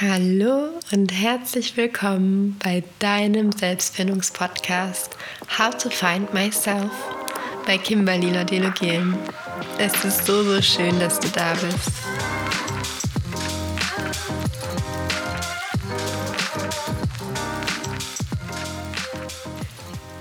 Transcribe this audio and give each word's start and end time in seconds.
Hallo 0.00 0.70
und 0.90 1.12
herzlich 1.12 1.76
willkommen 1.76 2.56
bei 2.58 2.82
deinem 2.98 3.52
Selbstfindungspodcast 3.52 5.16
How 5.56 5.72
to 5.76 5.88
Find 5.88 6.34
Myself 6.34 6.90
bei 7.64 7.78
Kimberly 7.78 8.30
Laudelogien. 8.32 9.16
Es 9.78 10.04
ist 10.04 10.26
so, 10.26 10.42
so 10.42 10.60
schön, 10.60 10.98
dass 10.98 11.20
du 11.20 11.28
da 11.28 11.54
bist. 11.54 11.92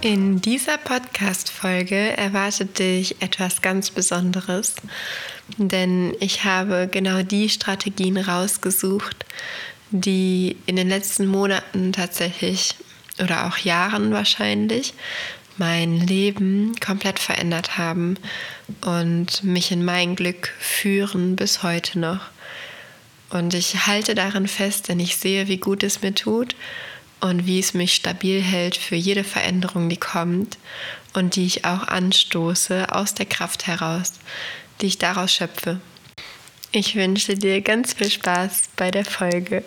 In 0.02 0.40
dieser 0.40 0.78
Podcast-Folge 0.78 2.16
erwartet 2.16 2.78
dich 2.78 3.22
etwas 3.24 3.64
ganz 3.64 3.90
Besonderes, 3.90 4.76
denn 5.58 6.16
ich 6.20 6.44
habe 6.44 6.88
genau 6.92 7.22
die 7.24 7.50
Strategien 7.50 8.18
rausgesucht, 8.18 9.26
die 9.92 10.58
in 10.66 10.76
den 10.76 10.90
letzten 10.90 11.28
Monaten 11.28 11.94
tatsächlich 11.94 12.76
oder 13.20 13.48
auch 13.48 13.58
Jahren 13.58 14.12
wahrscheinlich 14.12 14.94
mein 15.58 16.00
Leben 16.00 16.74
komplett 16.84 17.20
verändert 17.20 17.78
haben 17.78 18.16
und 18.86 19.44
mich 19.44 19.72
in 19.72 19.86
mein 19.86 20.16
Glück 20.16 20.52
führen 20.60 21.36
bis 21.36 21.62
heute 21.62 22.00
noch. 22.00 22.22
Und 23.30 23.54
ich 23.54 23.86
halte 23.88 24.16
darin 24.16 24.48
fest, 24.48 24.90
denn 24.90 25.00
ich 25.00 25.18
sehe, 25.18 25.48
wie 25.48 25.58
gut 25.58 25.84
es 25.84 26.02
mir 26.02 26.14
tut 26.14 26.56
und 27.20 27.46
wie 27.46 27.60
es 27.60 27.74
mich 27.74 27.94
stabil 27.94 28.42
hält 28.42 28.78
für 28.78 28.96
jede 28.96 29.24
Veränderung, 29.24 29.90
die 29.90 29.98
kommt 29.98 30.58
und 31.14 31.36
die 31.36 31.46
ich 31.46 31.66
auch 31.66 31.88
anstoße 31.88 32.92
aus 32.92 33.14
der 33.14 33.26
Kraft 33.26 33.68
heraus, 33.68 34.14
die 34.84 34.88
ich 34.88 34.98
daraus 34.98 35.34
schöpfe. 35.34 35.80
Ich 36.74 36.96
wünsche 36.96 37.36
dir 37.36 37.62
ganz 37.62 37.94
viel 37.94 38.12
Spaß 38.12 38.64
bei 38.76 38.92
der 38.92 39.06
Folge. 39.06 39.64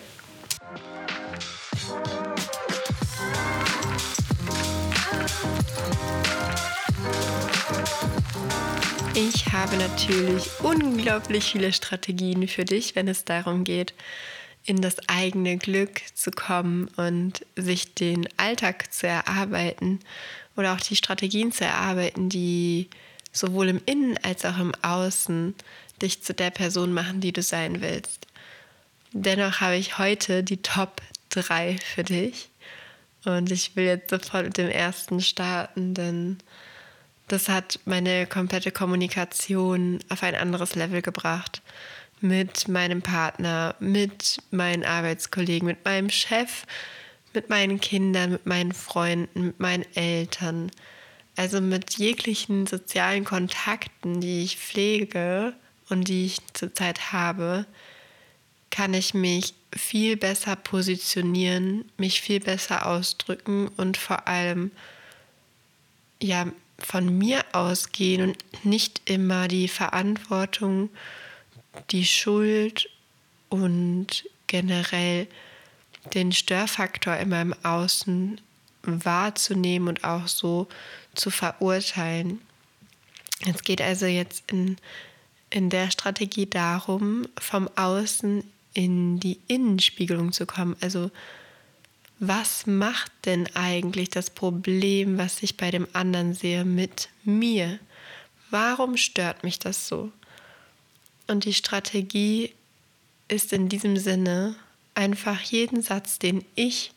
Ich 9.15 9.51
habe 9.51 9.75
natürlich 9.77 10.47
unglaublich 10.61 11.45
viele 11.45 11.73
Strategien 11.73 12.47
für 12.47 12.63
dich, 12.63 12.95
wenn 12.95 13.07
es 13.07 13.25
darum 13.25 13.63
geht, 13.63 13.95
in 14.65 14.81
das 14.83 14.97
eigene 15.09 15.57
Glück 15.57 16.01
zu 16.13 16.29
kommen 16.29 16.89
und 16.95 17.43
sich 17.55 17.95
den 17.95 18.29
Alltag 18.37 18.93
zu 18.93 19.07
erarbeiten 19.07 19.99
oder 20.55 20.73
auch 20.73 20.79
die 20.79 20.95
Strategien 20.95 21.51
zu 21.51 21.65
erarbeiten, 21.65 22.29
die 22.29 22.87
sowohl 23.31 23.69
im 23.69 23.81
Innen 23.85 24.17
als 24.23 24.45
auch 24.45 24.57
im 24.57 24.73
Außen 24.81 25.55
dich 26.01 26.23
zu 26.23 26.33
der 26.33 26.51
Person 26.51 26.93
machen, 26.93 27.21
die 27.21 27.31
du 27.31 27.41
sein 27.41 27.81
willst. 27.81 28.27
Dennoch 29.13 29.61
habe 29.61 29.75
ich 29.75 29.97
heute 29.97 30.43
die 30.43 30.61
Top 30.61 31.01
3 31.29 31.77
für 31.83 32.03
dich. 32.03 32.49
Und 33.25 33.51
ich 33.51 33.75
will 33.75 33.85
jetzt 33.85 34.09
sofort 34.09 34.45
mit 34.45 34.57
dem 34.57 34.69
ersten 34.69 35.21
starten, 35.21 35.93
denn 35.93 36.37
das 37.27 37.49
hat 37.49 37.79
meine 37.85 38.25
komplette 38.25 38.71
Kommunikation 38.71 39.99
auf 40.09 40.23
ein 40.23 40.35
anderes 40.35 40.75
Level 40.75 41.01
gebracht. 41.01 41.61
Mit 42.21 42.67
meinem 42.67 43.01
Partner, 43.01 43.75
mit 43.79 44.37
meinen 44.49 44.85
Arbeitskollegen, 44.85 45.67
mit 45.67 45.83
meinem 45.83 46.09
Chef, 46.09 46.63
mit 47.33 47.49
meinen 47.49 47.79
Kindern, 47.81 48.31
mit 48.31 48.45
meinen 48.45 48.71
Freunden, 48.71 49.47
mit 49.47 49.59
meinen 49.59 49.85
Eltern. 49.93 50.71
Also 51.37 51.61
mit 51.61 51.99
jeglichen 51.99 52.65
sozialen 52.65 53.23
Kontakten, 53.23 54.19
die 54.21 54.43
ich 54.43 54.57
pflege 54.57 55.53
und 55.87 56.07
die 56.07 56.25
ich 56.25 56.39
zurzeit 56.53 57.13
habe, 57.13 57.67
kann 58.71 58.95
ich 58.95 59.13
mich 59.13 59.53
viel 59.71 60.17
besser 60.17 60.55
positionieren, 60.55 61.85
mich 61.97 62.21
viel 62.21 62.39
besser 62.39 62.87
ausdrücken 62.87 63.67
und 63.77 63.97
vor 63.97 64.27
allem 64.27 64.71
ja 66.19 66.47
von 66.79 67.15
mir 67.17 67.45
ausgehen 67.53 68.29
und 68.29 68.65
nicht 68.65 69.01
immer 69.05 69.47
die 69.47 69.67
Verantwortung, 69.67 70.89
die 71.91 72.05
Schuld 72.05 72.89
und 73.49 74.25
generell 74.47 75.27
den 76.15 76.31
Störfaktor 76.31 77.15
in 77.17 77.29
meinem 77.29 77.53
Außen 77.61 78.41
wahrzunehmen 78.81 79.87
und 79.89 80.03
auch 80.03 80.27
so 80.27 80.67
zu 81.17 81.29
verurteilen. 81.29 82.41
Es 83.45 83.61
geht 83.61 83.81
also 83.81 84.05
jetzt 84.05 84.43
in, 84.51 84.77
in 85.49 85.69
der 85.69 85.91
Strategie 85.91 86.45
darum, 86.45 87.27
vom 87.39 87.69
Außen 87.75 88.43
in 88.73 89.19
die 89.19 89.39
Innenspiegelung 89.47 90.31
zu 90.31 90.45
kommen. 90.45 90.75
Also 90.81 91.11
was 92.19 92.65
macht 92.65 93.11
denn 93.25 93.47
eigentlich 93.55 94.09
das 94.09 94.29
Problem, 94.29 95.17
was 95.17 95.43
ich 95.43 95.55
bei 95.55 95.69
dem 95.69 95.87
anderen 95.93 96.33
sehe, 96.33 96.65
mit 96.65 97.09
mir? 97.23 97.79
Warum 98.49 98.97
stört 98.97 99.43
mich 99.43 99.59
das 99.59 99.87
so? 99.87 100.11
Und 101.27 101.45
die 101.45 101.53
Strategie 101.53 102.53
ist 103.27 103.53
in 103.53 103.69
diesem 103.69 103.97
Sinne 103.97 104.55
einfach 104.95 105.41
jeden 105.41 105.81
Satz, 105.81 106.17
den 106.17 106.43
ich 106.55 106.91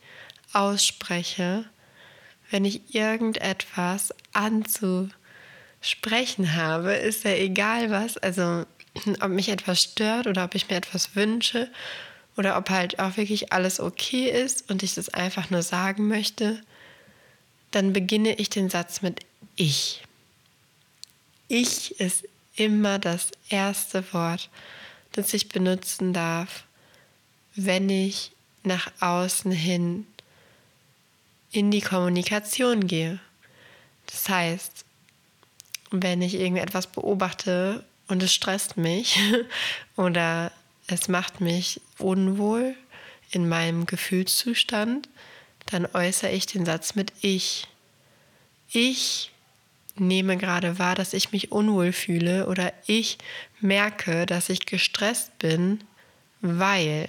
ausspreche, 0.52 1.64
wenn 2.50 2.64
ich 2.64 2.94
irgendetwas 2.94 4.12
anzusprechen 4.32 5.14
habe, 6.56 6.94
ist 6.94 7.24
ja 7.24 7.32
egal 7.32 7.90
was, 7.90 8.16
also 8.18 8.64
ob 9.20 9.30
mich 9.30 9.48
etwas 9.48 9.82
stört 9.82 10.26
oder 10.26 10.44
ob 10.44 10.54
ich 10.54 10.68
mir 10.68 10.76
etwas 10.76 11.14
wünsche 11.14 11.70
oder 12.36 12.56
ob 12.56 12.70
halt 12.70 12.98
auch 12.98 13.16
wirklich 13.16 13.52
alles 13.52 13.80
okay 13.80 14.28
ist 14.28 14.68
und 14.70 14.82
ich 14.82 14.94
das 14.94 15.08
einfach 15.08 15.50
nur 15.50 15.62
sagen 15.62 16.08
möchte, 16.08 16.60
dann 17.70 17.92
beginne 17.92 18.34
ich 18.34 18.50
den 18.50 18.68
Satz 18.68 19.00
mit 19.02 19.20
ich. 19.56 20.02
Ich 21.48 22.00
ist 22.00 22.24
immer 22.56 22.98
das 22.98 23.28
erste 23.48 24.12
Wort, 24.12 24.50
das 25.12 25.32
ich 25.34 25.48
benutzen 25.48 26.12
darf, 26.12 26.64
wenn 27.54 27.88
ich 27.88 28.32
nach 28.62 28.90
außen 29.00 29.52
hin 29.52 30.06
in 31.52 31.70
die 31.70 31.80
Kommunikation 31.80 32.86
gehe. 32.86 33.18
Das 34.06 34.28
heißt, 34.28 34.84
wenn 35.90 36.22
ich 36.22 36.34
irgendetwas 36.34 36.86
beobachte 36.86 37.84
und 38.08 38.22
es 38.22 38.34
stresst 38.34 38.76
mich 38.76 39.18
oder 39.96 40.52
es 40.86 41.08
macht 41.08 41.40
mich 41.40 41.80
unwohl 41.98 42.74
in 43.30 43.48
meinem 43.48 43.86
Gefühlszustand, 43.86 45.08
dann 45.66 45.86
äußere 45.86 46.32
ich 46.32 46.46
den 46.46 46.64
Satz 46.64 46.94
mit 46.94 47.12
ich. 47.20 47.68
Ich 48.72 49.30
nehme 49.96 50.36
gerade 50.36 50.78
wahr, 50.78 50.94
dass 50.94 51.12
ich 51.12 51.32
mich 51.32 51.52
unwohl 51.52 51.92
fühle 51.92 52.46
oder 52.48 52.72
ich 52.86 53.18
merke, 53.60 54.26
dass 54.26 54.48
ich 54.48 54.66
gestresst 54.66 55.38
bin, 55.38 55.82
weil 56.40 57.08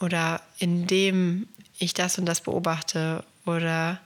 oder 0.00 0.40
indem 0.58 1.48
ich 1.78 1.94
das 1.94 2.18
und 2.18 2.26
das 2.26 2.40
beobachte 2.40 3.24
oder 3.46 4.00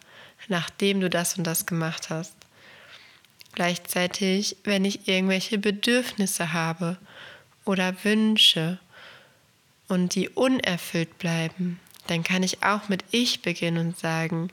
nachdem 0.48 1.00
du 1.00 1.10
das 1.10 1.38
und 1.38 1.44
das 1.44 1.66
gemacht 1.66 2.10
hast. 2.10 2.34
Gleichzeitig, 3.54 4.56
wenn 4.64 4.84
ich 4.84 5.08
irgendwelche 5.08 5.58
Bedürfnisse 5.58 6.52
habe 6.52 6.96
oder 7.64 8.04
Wünsche 8.04 8.78
und 9.88 10.14
die 10.14 10.28
unerfüllt 10.28 11.18
bleiben, 11.18 11.78
dann 12.06 12.22
kann 12.22 12.42
ich 12.42 12.62
auch 12.62 12.88
mit 12.88 13.04
ich 13.10 13.42
beginnen 13.42 13.88
und 13.88 13.98
sagen, 13.98 14.48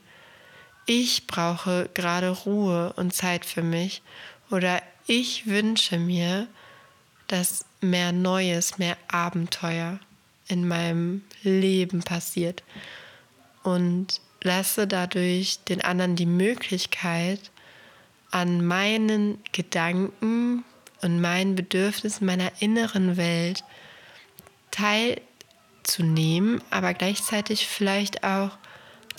ich 0.85 1.27
brauche 1.27 1.89
gerade 1.93 2.29
Ruhe 2.29 2.93
und 2.93 3.13
Zeit 3.13 3.45
für 3.45 3.61
mich 3.61 4.01
oder 4.49 4.81
ich 5.07 5.47
wünsche 5.47 5.97
mir, 5.97 6.47
dass 7.27 7.65
mehr 7.79 8.11
Neues, 8.11 8.77
mehr 8.79 8.97
Abenteuer 9.07 9.99
in 10.47 10.67
meinem 10.67 11.23
Leben 11.43 12.01
passiert 12.01 12.63
und 13.63 14.21
lasse 14.41 14.87
dadurch 14.87 15.59
den 15.65 15.81
anderen 15.81 16.15
die 16.15 16.25
Möglichkeit, 16.25 17.51
an 18.31 18.65
meinen 18.65 19.39
Gedanken 19.51 20.63
und 21.01 21.21
meinen 21.21 21.55
Bedürfnissen 21.55 22.25
meiner 22.25 22.51
inneren 22.59 23.17
Welt 23.17 23.63
teilzunehmen, 24.71 26.61
aber 26.69 26.93
gleichzeitig 26.93 27.67
vielleicht 27.67 28.23
auch 28.23 28.51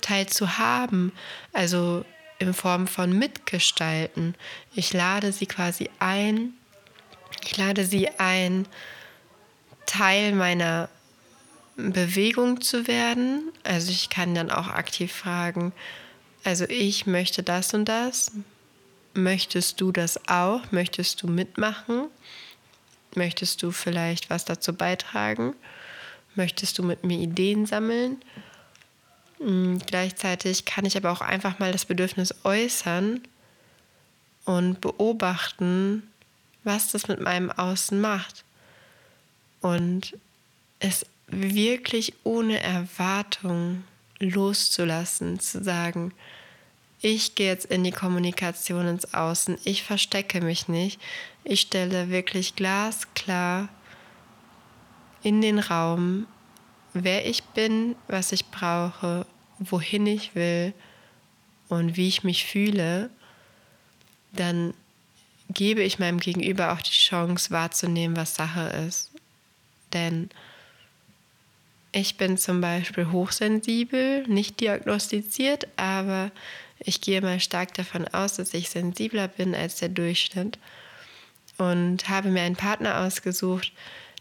teilzuhaben, 0.01 1.11
also 1.53 2.05
in 2.39 2.53
Form 2.53 2.87
von 2.87 3.17
mitgestalten. 3.17 4.35
Ich 4.73 4.93
lade 4.93 5.31
sie 5.31 5.45
quasi 5.45 5.89
ein, 5.99 6.53
ich 7.43 7.57
lade 7.57 7.85
sie 7.85 8.09
ein, 8.17 8.67
Teil 9.85 10.33
meiner 10.33 10.89
Bewegung 11.75 12.61
zu 12.61 12.87
werden. 12.87 13.51
Also 13.63 13.91
ich 13.91 14.09
kann 14.09 14.35
dann 14.35 14.51
auch 14.51 14.67
aktiv 14.67 15.11
fragen, 15.11 15.73
also 16.43 16.65
ich 16.65 17.05
möchte 17.05 17.43
das 17.43 17.73
und 17.73 17.85
das. 17.85 18.31
Möchtest 19.13 19.81
du 19.81 19.91
das 19.91 20.27
auch? 20.27 20.71
Möchtest 20.71 21.21
du 21.21 21.27
mitmachen? 21.27 22.05
Möchtest 23.15 23.61
du 23.61 23.71
vielleicht 23.71 24.29
was 24.29 24.45
dazu 24.45 24.73
beitragen? 24.73 25.53
Möchtest 26.35 26.77
du 26.77 26.83
mit 26.83 27.03
mir 27.03 27.19
Ideen 27.19 27.65
sammeln? 27.65 28.21
Hm, 29.39 29.79
gleichzeitig 29.85 30.65
kann 30.65 30.85
ich 30.85 30.95
aber 30.95 31.11
auch 31.11 31.21
einfach 31.21 31.59
mal 31.59 31.71
das 31.71 31.85
Bedürfnis 31.85 32.33
äußern 32.43 33.21
und 34.45 34.81
beobachten, 34.81 36.03
was 36.63 36.91
das 36.91 37.07
mit 37.07 37.19
meinem 37.19 37.51
Außen 37.51 37.99
macht. 37.99 38.43
Und 39.61 40.17
es 40.79 41.05
wirklich 41.31 42.13
ohne 42.23 42.61
Erwartung 42.61 43.83
loszulassen, 44.19 45.39
zu 45.39 45.63
sagen, 45.63 46.13
ich 47.01 47.33
gehe 47.33 47.47
jetzt 47.47 47.65
in 47.65 47.83
die 47.83 47.91
Kommunikation 47.91 48.87
ins 48.87 49.13
Außen, 49.13 49.57
ich 49.63 49.83
verstecke 49.83 50.41
mich 50.41 50.67
nicht, 50.67 51.01
ich 51.43 51.61
stelle 51.61 52.09
wirklich 52.09 52.55
glasklar 52.55 53.69
in 55.23 55.41
den 55.41 55.57
Raum, 55.57 56.27
wer 56.93 57.25
ich 57.25 57.43
bin, 57.43 57.95
was 58.07 58.31
ich 58.31 58.45
brauche, 58.47 59.25
wohin 59.57 60.05
ich 60.05 60.35
will 60.35 60.73
und 61.69 61.97
wie 61.97 62.07
ich 62.07 62.23
mich 62.23 62.45
fühle, 62.45 63.09
dann 64.33 64.73
gebe 65.49 65.81
ich 65.83 65.99
meinem 65.99 66.19
Gegenüber 66.19 66.71
auch 66.71 66.81
die 66.81 66.91
Chance 66.91 67.51
wahrzunehmen, 67.51 68.15
was 68.15 68.35
Sache 68.35 68.61
ist. 68.87 69.11
Denn 69.93 70.29
ich 71.91 72.17
bin 72.17 72.37
zum 72.37 72.61
Beispiel 72.61 73.11
hochsensibel, 73.11 74.25
nicht 74.27 74.59
diagnostiziert, 74.59 75.67
aber 75.75 76.31
ich 76.79 77.01
gehe 77.01 77.21
mal 77.21 77.39
stark 77.39 77.73
davon 77.73 78.07
aus, 78.07 78.35
dass 78.35 78.53
ich 78.53 78.69
sensibler 78.69 79.27
bin 79.27 79.53
als 79.53 79.77
der 79.77 79.89
Durchschnitt 79.89 80.57
und 81.57 82.09
habe 82.09 82.29
mir 82.29 82.41
einen 82.41 82.55
Partner 82.55 83.01
ausgesucht, 83.01 83.71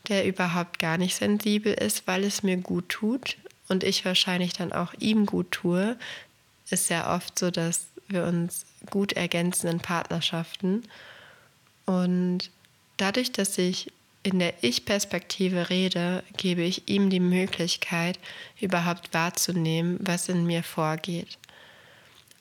der 0.09 0.27
überhaupt 0.27 0.79
gar 0.79 0.99
nicht 0.99 1.15
sensibel 1.15 1.73
ist, 1.73 2.07
weil 2.07 2.25
es 2.25 2.43
mir 2.43 2.57
gut 2.57 2.89
tut 2.89 3.37
und 3.69 3.85
ich 3.85 4.05
wahrscheinlich 4.05 4.53
dann 4.53 4.73
auch 4.73 4.95
ihm 4.99 5.27
gut 5.27 5.53
tue. 5.53 5.97
Ist 6.71 6.91
ja 6.91 7.15
oft 7.15 7.39
so, 7.39 7.51
dass 7.51 7.87
wir 8.09 8.25
uns 8.25 8.67
gut 8.91 9.13
ergänzen 9.13 9.69
in 9.69 9.81
Partnerschaften. 9.81 10.83
Und 11.87 12.51
dadurch, 12.97 13.33
dass 13.33 13.57
ich 13.59 13.93
in 14.23 14.39
der 14.39 14.63
Ich-Perspektive 14.63 15.71
rede, 15.71 16.23
gebe 16.37 16.63
ich 16.63 16.89
ihm 16.89 17.09
die 17.09 17.21
Möglichkeit, 17.21 18.19
überhaupt 18.61 19.15
wahrzunehmen, 19.15 19.99
was 20.01 20.29
in 20.29 20.47
mir 20.47 20.63
vorgeht. 20.63 21.39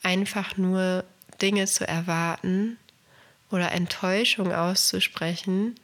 Einfach 0.02 0.56
nur 0.56 1.04
Dinge 1.40 1.66
zu 1.66 1.88
erwarten 1.88 2.76
oder 3.50 3.72
Enttäuschung 3.72 4.52
auszusprechen 4.52 5.74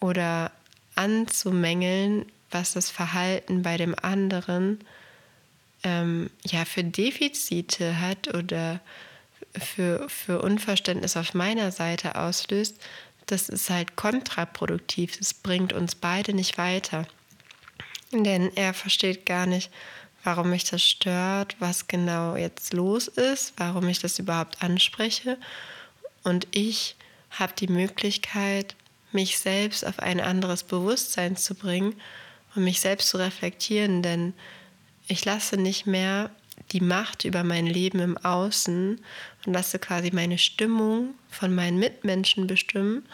oder 0.00 0.52
anzumängeln, 0.94 2.26
was 2.50 2.74
das 2.74 2.90
Verhalten 2.90 3.62
bei 3.62 3.76
dem 3.76 3.94
anderen 4.00 4.80
ähm, 5.82 6.30
ja 6.44 6.64
für 6.64 6.84
Defizite 6.84 8.00
hat 8.00 8.34
oder 8.34 8.80
für, 9.58 10.08
für 10.08 10.42
Unverständnis 10.42 11.16
auf 11.16 11.34
meiner 11.34 11.72
Seite 11.72 12.16
auslöst, 12.16 12.76
das 13.26 13.48
ist 13.48 13.70
halt 13.70 13.96
kontraproduktiv. 13.96 15.18
Das 15.18 15.34
bringt 15.34 15.72
uns 15.72 15.94
beide 15.94 16.32
nicht 16.32 16.58
weiter. 16.58 17.06
Denn 18.12 18.56
er 18.56 18.72
versteht 18.72 19.26
gar 19.26 19.46
nicht, 19.46 19.70
warum 20.22 20.50
mich 20.50 20.64
das 20.64 20.82
stört, 20.82 21.56
was 21.58 21.88
genau 21.88 22.36
jetzt 22.36 22.72
los 22.72 23.08
ist, 23.08 23.52
warum 23.56 23.88
ich 23.88 23.98
das 23.98 24.18
überhaupt 24.18 24.62
anspreche. 24.62 25.38
Und 26.22 26.46
ich 26.52 26.96
habe 27.30 27.52
die 27.58 27.68
Möglichkeit, 27.68 28.74
mich 29.12 29.38
selbst 29.38 29.86
auf 29.86 29.98
ein 30.00 30.20
anderes 30.20 30.62
Bewusstsein 30.62 31.36
zu 31.36 31.54
bringen 31.54 31.94
und 32.54 32.64
mich 32.64 32.80
selbst 32.80 33.08
zu 33.08 33.18
reflektieren, 33.18 34.02
denn 34.02 34.34
ich 35.08 35.24
lasse 35.24 35.56
nicht 35.56 35.86
mehr 35.86 36.30
die 36.72 36.80
Macht 36.80 37.24
über 37.24 37.44
mein 37.44 37.66
Leben 37.66 38.00
im 38.00 38.18
Außen 38.18 39.00
und 39.44 39.52
lasse 39.52 39.78
quasi 39.78 40.10
meine 40.12 40.38
Stimmung 40.38 41.14
von 41.30 41.54
meinen 41.54 41.78
Mitmenschen 41.78 42.46
bestimmen, 42.46 43.04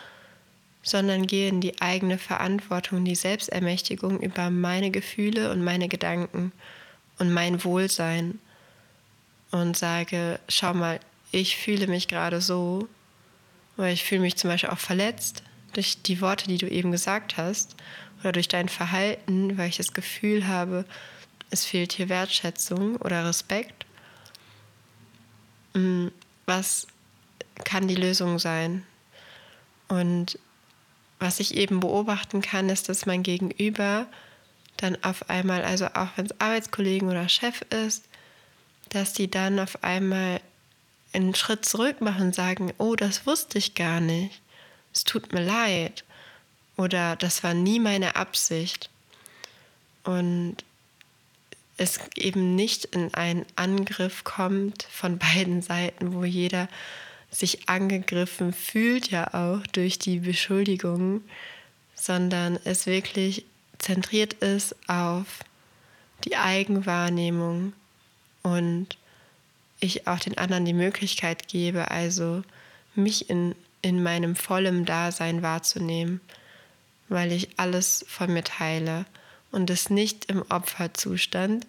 sondern 0.82 1.26
gehe 1.26 1.48
in 1.48 1.60
die 1.60 1.80
eigene 1.80 2.18
Verantwortung, 2.18 3.04
die 3.04 3.14
Selbstermächtigung 3.14 4.20
über 4.20 4.50
meine 4.50 4.90
Gefühle 4.90 5.50
und 5.50 5.62
meine 5.62 5.88
Gedanken 5.88 6.52
und 7.18 7.32
mein 7.32 7.62
Wohlsein 7.62 8.38
und 9.50 9.76
sage, 9.76 10.40
schau 10.48 10.74
mal, 10.74 10.98
ich 11.30 11.56
fühle 11.56 11.86
mich 11.86 12.08
gerade 12.08 12.40
so, 12.40 12.88
weil 13.76 13.92
ich 13.94 14.04
fühle 14.04 14.22
mich 14.22 14.36
zum 14.36 14.50
Beispiel 14.50 14.70
auch 14.70 14.78
verletzt 14.78 15.42
durch 15.72 16.02
die 16.02 16.20
Worte, 16.20 16.48
die 16.48 16.58
du 16.58 16.68
eben 16.68 16.90
gesagt 16.90 17.36
hast 17.36 17.76
oder 18.20 18.32
durch 18.32 18.48
dein 18.48 18.68
Verhalten, 18.68 19.56
weil 19.56 19.68
ich 19.68 19.76
das 19.76 19.92
Gefühl 19.92 20.46
habe, 20.46 20.84
es 21.52 21.66
fehlt 21.66 21.92
hier 21.92 22.08
Wertschätzung 22.08 22.96
oder 22.96 23.26
Respekt. 23.26 23.84
Mm, 25.74 26.08
was 26.46 26.86
kann 27.64 27.88
die 27.88 27.94
Lösung 27.94 28.38
sein? 28.38 28.84
Und 29.88 30.38
was 31.18 31.40
ich 31.40 31.54
eben 31.54 31.80
beobachten 31.80 32.40
kann, 32.40 32.70
ist, 32.70 32.88
dass 32.88 33.06
mein 33.06 33.22
Gegenüber 33.22 34.06
dann 34.78 34.96
auf 35.04 35.28
einmal, 35.28 35.62
also 35.62 35.86
auch 35.88 36.08
wenn 36.16 36.26
es 36.26 36.40
Arbeitskollegen 36.40 37.10
oder 37.10 37.28
Chef 37.28 37.60
ist, 37.70 38.06
dass 38.88 39.12
die 39.12 39.30
dann 39.30 39.60
auf 39.60 39.84
einmal 39.84 40.40
einen 41.12 41.34
Schritt 41.34 41.66
zurück 41.66 42.00
machen 42.00 42.28
und 42.28 42.34
sagen, 42.34 42.72
oh, 42.78 42.96
das 42.96 43.26
wusste 43.26 43.58
ich 43.58 43.74
gar 43.74 44.00
nicht. 44.00 44.40
Es 44.94 45.04
tut 45.04 45.32
mir 45.32 45.44
leid. 45.44 46.04
Oder 46.78 47.16
das 47.16 47.44
war 47.44 47.52
nie 47.52 47.78
meine 47.78 48.16
Absicht. 48.16 48.88
Und 50.04 50.56
es 51.82 51.98
eben 52.16 52.54
nicht 52.54 52.84
in 52.86 53.12
einen 53.12 53.44
Angriff 53.56 54.22
kommt 54.22 54.84
von 54.84 55.18
beiden 55.18 55.62
Seiten, 55.62 56.14
wo 56.14 56.24
jeder 56.24 56.68
sich 57.30 57.68
angegriffen 57.68 58.52
fühlt, 58.52 59.10
ja 59.10 59.34
auch 59.34 59.66
durch 59.68 59.98
die 59.98 60.20
Beschuldigungen, 60.20 61.24
sondern 61.94 62.58
es 62.64 62.86
wirklich 62.86 63.44
zentriert 63.78 64.34
ist 64.34 64.76
auf 64.88 65.40
die 66.24 66.36
Eigenwahrnehmung 66.36 67.72
und 68.42 68.96
ich 69.80 70.06
auch 70.06 70.20
den 70.20 70.38
anderen 70.38 70.64
die 70.64 70.74
Möglichkeit 70.74 71.48
gebe, 71.48 71.90
also 71.90 72.44
mich 72.94 73.28
in, 73.28 73.56
in 73.80 74.02
meinem 74.02 74.36
vollen 74.36 74.84
Dasein 74.84 75.42
wahrzunehmen, 75.42 76.20
weil 77.08 77.32
ich 77.32 77.58
alles 77.58 78.04
von 78.08 78.32
mir 78.32 78.44
teile 78.44 79.04
und 79.52 79.70
es 79.70 79.90
nicht 79.90 80.24
im 80.24 80.42
Opferzustand, 80.48 81.66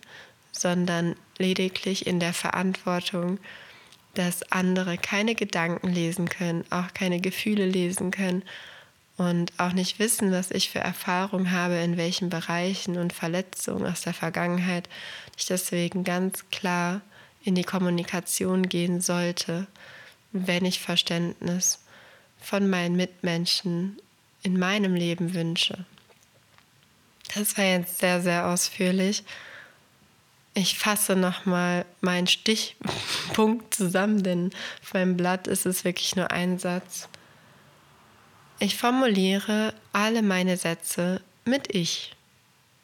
sondern 0.52 1.16
lediglich 1.38 2.08
in 2.08 2.20
der 2.20 2.34
Verantwortung, 2.34 3.40
dass 4.14 4.52
andere 4.52 4.98
keine 4.98 5.36
Gedanken 5.36 5.90
lesen 5.90 6.30
können, 6.30 6.66
auch 6.70 6.94
keine 6.94 7.20
Gefühle 7.20 7.66
lesen 7.66 8.12
können 8.12 8.44
und 9.18 9.54
auch 9.58 9.74
nicht 9.74 10.00
wissen, 10.00 10.32
was 10.32 10.52
ich 10.52 10.70
für 10.70 10.80
Erfahrungen 10.80 11.52
habe, 11.52 11.76
in 11.76 11.98
welchen 11.98 12.30
Bereichen 12.30 12.98
und 12.98 13.14
Verletzungen 13.14 13.86
aus 13.86 14.02
der 14.02 14.14
Vergangenheit, 14.14 14.90
ich 15.38 15.46
deswegen 15.46 16.04
ganz 16.04 16.50
klar 16.50 17.02
in 17.44 17.56
die 17.56 17.64
Kommunikation 17.64 18.70
gehen 18.70 19.02
sollte, 19.02 19.68
wenn 20.32 20.66
ich 20.66 20.80
Verständnis 20.80 21.80
von 22.40 22.70
meinen 22.70 22.96
Mitmenschen 22.96 23.98
in 24.42 24.58
meinem 24.58 24.96
Leben 24.96 25.34
wünsche. 25.34 25.86
Das 27.36 27.58
war 27.58 27.66
jetzt 27.66 28.00
sehr, 28.00 28.22
sehr 28.22 28.48
ausführlich. 28.48 29.24
Ich 30.54 30.78
fasse 30.78 31.16
nochmal 31.16 31.86
meinen 32.02 32.28
Stichpunkt 32.28 33.74
zusammen, 33.74 34.22
denn 34.22 34.52
auf 34.84 34.94
meinem 34.94 35.18
Blatt 35.18 35.48
ist 35.48 35.66
es 35.66 35.84
wirklich 35.84 36.16
nur 36.16 36.30
ein 36.30 36.60
Satz. 36.60 37.10
Ich 38.60 38.78
formuliere 38.78 39.74
alle 39.94 40.22
meine 40.22 40.58
Sätze 40.58 41.22
mit 41.44 41.74
Ich, 41.74 42.16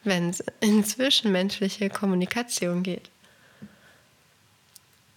wenn 0.03 0.29
es 0.29 0.43
in 0.61 0.83
zwischenmenschliche 0.83 1.89
Kommunikation 1.89 2.81
geht. 2.81 3.09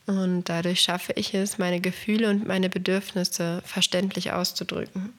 Und 0.07 0.45
dadurch 0.45 0.83
schaffe 0.83 1.13
ich 1.15 1.33
es, 1.33 1.57
meine 1.57 1.81
Gefühle 1.81 2.29
und 2.29 2.47
meine 2.47 2.69
Bedürfnisse 2.69 3.63
verständlich 3.65 4.33
auszudrücken. 4.33 5.15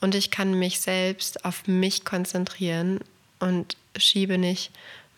Und 0.00 0.14
ich 0.14 0.30
kann 0.32 0.58
mich 0.58 0.80
selbst 0.80 1.44
auf 1.44 1.66
mich 1.68 2.04
konzentrieren 2.04 3.00
und 3.38 3.76
schiebe 3.96 4.38
nicht 4.38 4.70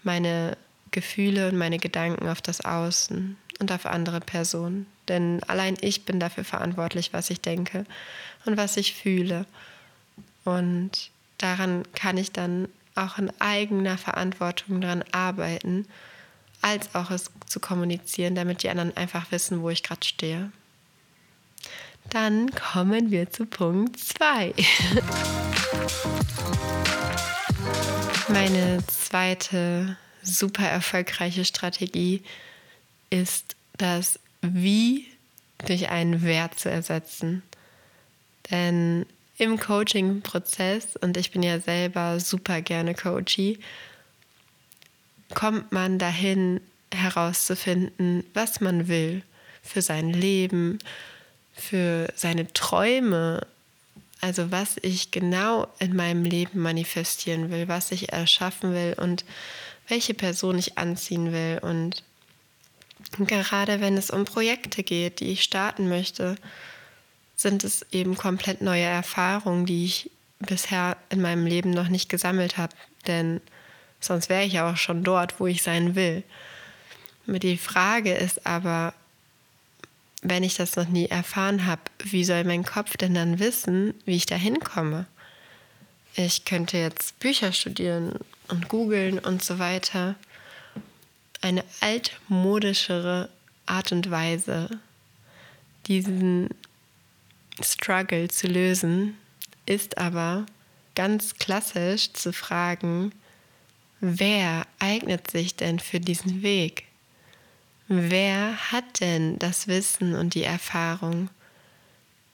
meine 0.03 0.57
Gefühle 0.91 1.49
und 1.49 1.59
meine 1.59 1.79
Gedanken 1.79 2.29
auf 2.29 2.43
das 2.43 2.65
Außen 2.65 3.37
und 3.59 3.73
auf 3.73 3.87
andere 3.87 4.21
Personen. 4.21 4.87
Denn 5.09 5.43
allein 5.45 5.77
ich 5.81 6.05
bin 6.05 6.21
dafür 6.21 6.45
verantwortlich, 6.45 7.13
was 7.13 7.31
ich 7.31 7.41
denke 7.41 7.85
und 8.45 8.57
was 8.57 8.77
ich 8.77 8.95
fühle. 8.95 9.47
Und 10.45 11.11
daran 11.39 11.85
kann 11.95 12.17
ich 12.17 12.33
dann 12.33 12.69
auch 12.95 13.19
in 13.19 13.31
eigener 13.41 13.99
Verantwortung 13.99 14.81
daran 14.81 15.05
arbeiten, 15.13 15.87
als 16.63 16.95
auch 16.95 17.11
es 17.11 17.31
zu 17.47 17.61
kommunizieren, 17.61 18.35
damit 18.35 18.63
die 18.63 18.71
anderen 18.71 18.97
einfach 18.97 19.31
wissen, 19.31 19.63
wo 19.63 19.71
ich 19.71 19.83
gerade 19.83 20.07
stehe. 20.07 20.51
Dann 22.11 22.51
kommen 22.51 23.11
wir 23.11 23.31
zu 23.31 23.47
Punkt 23.47 23.99
2. 23.99 24.55
Meine 28.33 28.79
zweite 28.87 29.97
super 30.23 30.65
erfolgreiche 30.65 31.45
Strategie 31.45 32.23
ist 33.11 33.57
das 33.77 34.19
Wie 34.41 35.07
durch 35.67 35.89
einen 35.91 36.23
Wert 36.23 36.59
zu 36.59 36.71
ersetzen. 36.71 37.43
Denn 38.51 39.05
im 39.37 39.59
Coaching-Prozess, 39.59 40.97
und 40.97 41.17
ich 41.17 41.33
bin 41.33 41.43
ja 41.43 41.61
selber 41.61 42.21
super 42.21 42.61
gerne 42.63 42.95
Coachie, 42.95 43.59
kommt 45.35 45.73
man 45.73 45.99
dahin 45.99 46.61
herauszufinden, 46.93 48.25
was 48.35 48.61
man 48.61 48.89
will 48.89 49.23
für 49.63 49.83
sein 49.83 50.11
Leben, 50.11 50.79
für 51.53 52.13
seine 52.17 52.53
Träume, 52.53 53.47
also 54.21 54.51
was 54.51 54.77
ich 54.83 55.11
genau 55.11 55.69
in 55.79 55.97
meinem 55.97 56.25
Leben 56.25 56.61
manifestieren 56.61 57.51
will, 57.51 57.69
was 57.69 57.93
ich 57.93 58.13
erschaffen 58.13 58.75
will 58.75 58.95
und 58.99 59.25
welche 59.89 60.15
Person 60.15 60.59
ich 60.59 60.79
anziehen 60.79 61.33
will. 61.33 61.59
Und 61.63 62.05
gerade 63.19 63.81
wenn 63.81 63.97
es 63.97 64.11
um 64.11 64.25
Projekte 64.25 64.83
geht, 64.83 65.21
die 65.21 65.33
ich 65.33 65.43
starten 65.43 65.89
möchte, 65.89 66.37
sind 67.35 67.65
es 67.65 67.87
eben 67.91 68.17
komplett 68.17 68.61
neue 68.61 68.85
Erfahrungen, 68.85 69.65
die 69.65 69.87
ich 69.87 70.11
bisher 70.39 70.97
in 71.09 71.21
meinem 71.23 71.47
Leben 71.47 71.71
noch 71.71 71.89
nicht 71.89 72.09
gesammelt 72.09 72.59
habe. 72.59 72.75
Denn 73.07 73.41
sonst 74.01 74.29
wäre 74.29 74.45
ich 74.45 74.53
ja 74.55 74.71
auch 74.71 74.77
schon 74.77 75.03
dort, 75.03 75.41
wo 75.41 75.47
ich 75.47 75.63
sein 75.63 75.95
will. 75.95 76.23
Die 77.27 77.57
Frage 77.57 78.13
ist 78.13 78.47
aber, 78.47 78.93
wenn 80.23 80.43
ich 80.43 80.55
das 80.55 80.77
noch 80.77 80.89
nie 80.89 81.07
erfahren 81.07 81.67
habe, 81.67 81.83
wie 82.05 82.25
soll 82.25 82.45
mein 82.45 82.65
Kopf 82.65 82.97
denn 82.97 83.15
dann 83.15 83.39
wissen, 83.39 83.95
wie 84.05 84.17
ich 84.17 84.27
da 84.27 84.37
hinkomme? 84.37 85.07
Ich 86.15 86.45
könnte 86.45 86.77
jetzt 86.77 87.19
Bücher 87.21 87.53
studieren 87.53 88.15
und 88.49 88.69
googeln 88.69 89.19
und 89.19 89.43
so 89.43 89.59
weiter. 89.59 90.17
Eine 91.41 91.65
altmodischere 91.81 93.31
Art 93.67 93.93
und 93.93 94.11
Weise, 94.11 94.69
diesen 95.87 96.51
Struggle 97.63 98.29
zu 98.29 98.47
lösen, 98.47 99.17
ist 99.65 99.97
aber 99.97 100.45
ganz 100.95 101.37
klassisch 101.37 102.13
zu 102.13 102.33
fragen, 102.33 103.13
wer 104.01 104.67
eignet 104.79 105.31
sich 105.31 105.55
denn 105.55 105.79
für 105.79 106.01
diesen 106.01 106.43
Weg? 106.43 106.90
Wer 107.93 108.71
hat 108.71 109.01
denn 109.01 109.37
das 109.41 109.67
Wissen 109.67 110.15
und 110.15 110.35
die 110.35 110.45
Erfahrung 110.45 111.29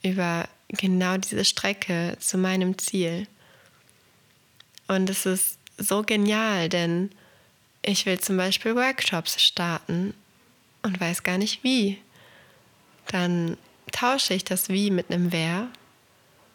über 0.03 0.47
genau 0.69 1.17
diese 1.17 1.47
Strecke 1.47 2.19
zu 2.21 2.37
meinem 2.37 2.77
Ziel? 2.77 3.27
Und 4.87 5.09
es 5.09 5.25
ist 5.25 5.59
so 5.79 6.03
genial, 6.03 6.69
denn 6.69 7.11
ich 7.81 8.05
will 8.05 8.21
zum 8.21 8.37
Beispiel 8.37 8.77
Workshops 8.77 9.43
starten 9.43 10.13
und 10.83 11.01
weiß 11.01 11.23
gar 11.23 11.39
nicht 11.39 11.65
wie. 11.65 11.97
Dann 13.07 13.57
tausche 13.93 14.35
ich 14.35 14.45
das 14.45 14.69
Wie 14.69 14.91
mit 14.91 15.11
einem 15.11 15.33
Wer 15.33 15.69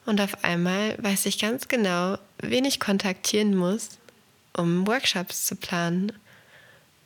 und 0.06 0.22
auf 0.22 0.44
einmal 0.44 0.96
weiß 1.02 1.26
ich 1.26 1.40
ganz 1.40 1.68
genau, 1.68 2.20
wen 2.38 2.66
ich 2.66 2.80
kontaktieren 2.80 3.56
muss, 3.56 3.98
um 4.56 4.86
Workshops 4.86 5.48
zu 5.48 5.56
planen. 5.56 6.12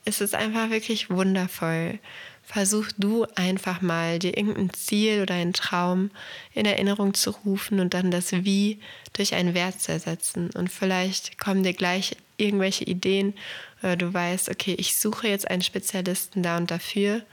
Es 0.06 0.22
ist 0.22 0.36
einfach 0.36 0.70
wirklich 0.70 1.10
wundervoll. 1.10 2.00
Versuch 2.44 2.88
du 2.96 3.26
einfach 3.36 3.82
mal, 3.82 4.20
dir 4.20 4.38
irgendein 4.38 4.72
Ziel 4.72 5.24
oder 5.24 5.34
einen 5.34 5.54
Traum 5.54 6.12
in 6.54 6.68
Erinnerung 6.68 7.16
zu 7.16 7.32
rufen 7.32 7.80
und 7.80 7.96
dann 7.96 8.12
das 8.12 8.32
Wie 8.32 8.80
durch 9.14 9.34
einen 9.34 9.56
Wert 9.56 9.82
zu 9.82 9.92
ersetzen. 9.92 10.52
Und 10.52 10.72
vielleicht 10.72 11.40
kommen 11.40 11.64
dir 11.64 11.74
gleich 11.74 12.16
irgendwelche 12.38 12.84
Ideen 12.84 13.34
oder 13.82 13.96
du 13.96 14.14
weißt, 14.14 14.50
okay, 14.50 14.76
ich 14.78 14.96
suche 14.96 15.28
jetzt 15.28 15.50
einen 15.50 15.64
Spezialisten 15.64 16.44
da 16.44 16.58
und 16.58 16.70
dafür 16.70 17.24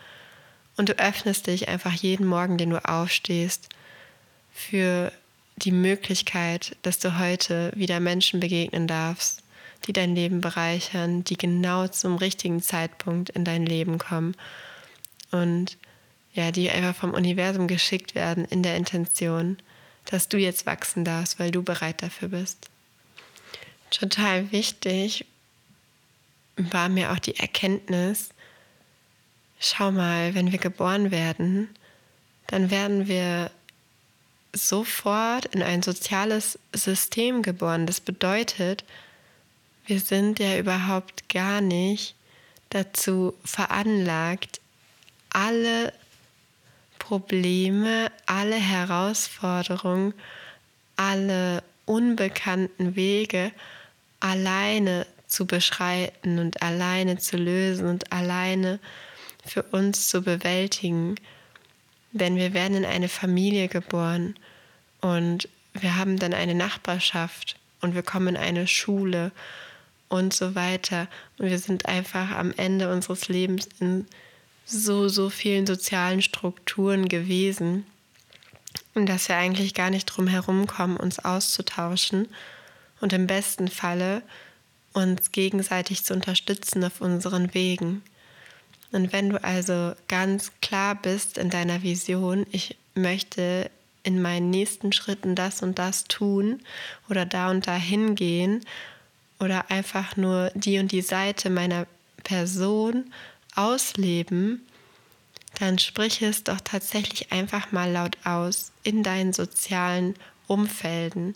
und 0.76 0.88
du 0.88 0.98
öffnest 0.98 1.46
dich 1.46 1.68
einfach 1.68 1.92
jeden 1.92 2.26
Morgen, 2.26 2.56
den 2.56 2.70
du 2.70 2.82
aufstehst, 2.82 3.68
für 4.52 5.12
die 5.56 5.72
Möglichkeit, 5.72 6.76
dass 6.82 6.98
du 6.98 7.18
heute 7.18 7.72
wieder 7.74 8.00
Menschen 8.00 8.40
begegnen 8.40 8.86
darfst, 8.86 9.41
die 9.86 9.92
dein 9.92 10.14
Leben 10.14 10.40
bereichern, 10.40 11.24
die 11.24 11.36
genau 11.36 11.88
zum 11.88 12.16
richtigen 12.16 12.62
Zeitpunkt 12.62 13.30
in 13.30 13.44
dein 13.44 13.66
Leben 13.66 13.98
kommen 13.98 14.34
und 15.30 15.76
ja, 16.34 16.50
die 16.50 16.70
einfach 16.70 16.94
vom 16.94 17.12
Universum 17.12 17.68
geschickt 17.68 18.14
werden 18.14 18.44
in 18.46 18.62
der 18.62 18.76
Intention, 18.76 19.58
dass 20.06 20.28
du 20.28 20.38
jetzt 20.38 20.66
wachsen 20.66 21.04
darfst, 21.04 21.38
weil 21.38 21.50
du 21.50 21.62
bereit 21.62 22.02
dafür 22.02 22.28
bist. 22.28 22.70
Total 23.90 24.50
wichtig 24.52 25.26
war 26.56 26.88
mir 26.88 27.12
auch 27.12 27.18
die 27.18 27.38
Erkenntnis, 27.38 28.30
schau 29.58 29.92
mal, 29.92 30.34
wenn 30.34 30.52
wir 30.52 30.58
geboren 30.58 31.10
werden, 31.10 31.68
dann 32.46 32.70
werden 32.70 33.08
wir 33.08 33.50
sofort 34.54 35.46
in 35.46 35.62
ein 35.62 35.82
soziales 35.82 36.58
System 36.74 37.42
geboren. 37.42 37.86
Das 37.86 38.00
bedeutet, 38.00 38.84
wir 39.86 40.00
sind 40.00 40.38
ja 40.38 40.58
überhaupt 40.58 41.28
gar 41.28 41.60
nicht 41.60 42.14
dazu 42.70 43.34
veranlagt, 43.44 44.60
alle 45.30 45.92
Probleme, 46.98 48.10
alle 48.26 48.56
Herausforderungen, 48.56 50.14
alle 50.96 51.62
unbekannten 51.84 52.96
Wege 52.96 53.52
alleine 54.20 55.06
zu 55.26 55.46
beschreiten 55.46 56.38
und 56.38 56.62
alleine 56.62 57.18
zu 57.18 57.36
lösen 57.36 57.88
und 57.88 58.12
alleine 58.12 58.78
für 59.44 59.64
uns 59.64 60.08
zu 60.08 60.22
bewältigen. 60.22 61.16
Denn 62.12 62.36
wir 62.36 62.54
werden 62.54 62.76
in 62.76 62.84
eine 62.84 63.08
Familie 63.08 63.68
geboren 63.68 64.36
und 65.00 65.48
wir 65.74 65.96
haben 65.96 66.18
dann 66.18 66.34
eine 66.34 66.54
Nachbarschaft 66.54 67.56
und 67.80 67.94
wir 67.94 68.02
kommen 68.02 68.28
in 68.28 68.36
eine 68.36 68.68
Schule 68.68 69.32
und 70.12 70.34
so 70.34 70.54
weiter. 70.54 71.08
Und 71.38 71.48
wir 71.48 71.58
sind 71.58 71.86
einfach 71.86 72.32
am 72.32 72.52
Ende 72.56 72.92
unseres 72.92 73.28
Lebens 73.28 73.66
in 73.80 74.06
so, 74.66 75.08
so 75.08 75.30
vielen 75.30 75.66
sozialen 75.66 76.20
Strukturen 76.20 77.08
gewesen, 77.08 77.86
dass 78.94 79.30
wir 79.30 79.36
eigentlich 79.36 79.72
gar 79.72 79.88
nicht 79.88 80.04
drum 80.04 80.26
herum 80.26 80.66
kommen, 80.66 80.98
uns 80.98 81.18
auszutauschen 81.18 82.28
und 83.00 83.14
im 83.14 83.26
besten 83.26 83.68
Falle 83.68 84.22
uns 84.92 85.32
gegenseitig 85.32 86.04
zu 86.04 86.12
unterstützen 86.12 86.84
auf 86.84 87.00
unseren 87.00 87.54
Wegen. 87.54 88.02
Und 88.92 89.14
wenn 89.14 89.30
du 89.30 89.42
also 89.42 89.94
ganz 90.08 90.52
klar 90.60 90.94
bist 90.94 91.38
in 91.38 91.48
deiner 91.48 91.82
Vision, 91.82 92.46
ich 92.52 92.76
möchte 92.94 93.70
in 94.02 94.20
meinen 94.20 94.50
nächsten 94.50 94.92
Schritten 94.92 95.34
das 95.34 95.62
und 95.62 95.78
das 95.78 96.04
tun 96.04 96.60
oder 97.08 97.24
da 97.24 97.50
und 97.50 97.66
da 97.66 97.76
hingehen 97.76 98.62
oder 99.42 99.70
einfach 99.70 100.16
nur 100.16 100.52
die 100.54 100.78
und 100.78 100.92
die 100.92 101.02
Seite 101.02 101.50
meiner 101.50 101.86
Person 102.22 103.12
ausleben, 103.56 104.62
dann 105.58 105.78
sprich 105.78 106.22
es 106.22 106.44
doch 106.44 106.60
tatsächlich 106.60 107.32
einfach 107.32 107.72
mal 107.72 107.90
laut 107.90 108.16
aus 108.24 108.70
in 108.84 109.02
deinen 109.02 109.32
sozialen 109.32 110.14
Umfelden, 110.46 111.34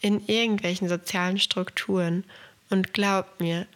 in 0.00 0.24
irgendwelchen 0.26 0.88
sozialen 0.88 1.38
Strukturen. 1.38 2.24
Und 2.68 2.92
glaub 2.92 3.40
mir, 3.40 3.66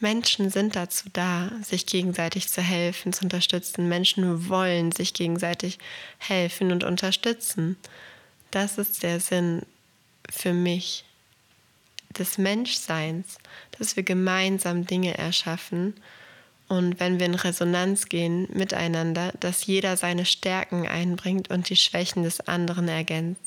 Menschen 0.00 0.50
sind 0.50 0.76
dazu 0.76 1.08
da, 1.12 1.50
sich 1.62 1.86
gegenseitig 1.86 2.48
zu 2.48 2.60
helfen, 2.60 3.12
zu 3.12 3.24
unterstützen. 3.24 3.88
Menschen 3.88 4.48
wollen 4.48 4.92
sich 4.92 5.14
gegenseitig 5.14 5.78
helfen 6.18 6.72
und 6.72 6.84
unterstützen. 6.84 7.76
Das 8.50 8.76
ist 8.76 9.02
der 9.02 9.20
Sinn 9.20 9.62
für 10.28 10.52
mich 10.52 11.04
des 12.10 12.38
Menschseins, 12.38 13.38
dass 13.78 13.96
wir 13.96 14.02
gemeinsam 14.02 14.86
Dinge 14.86 15.16
erschaffen 15.16 15.94
und 16.68 16.98
wenn 16.98 17.18
wir 17.18 17.26
in 17.26 17.34
Resonanz 17.34 18.08
gehen 18.08 18.48
miteinander, 18.52 19.32
dass 19.38 19.66
jeder 19.66 19.96
seine 19.96 20.24
Stärken 20.24 20.86
einbringt 20.86 21.48
und 21.50 21.68
die 21.70 21.76
Schwächen 21.76 22.24
des 22.24 22.40
anderen 22.40 22.88
ergänzt. 22.88 23.40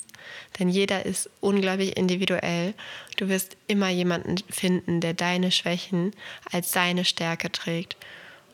Denn 0.57 0.69
jeder 0.69 1.05
ist 1.05 1.29
unglaublich 1.41 1.97
individuell. 1.97 2.73
Du 3.17 3.27
wirst 3.27 3.57
immer 3.67 3.89
jemanden 3.89 4.35
finden, 4.49 5.01
der 5.01 5.13
deine 5.13 5.51
Schwächen 5.51 6.11
als 6.51 6.71
seine 6.71 7.03
Stärke 7.03 7.51
trägt. 7.51 7.97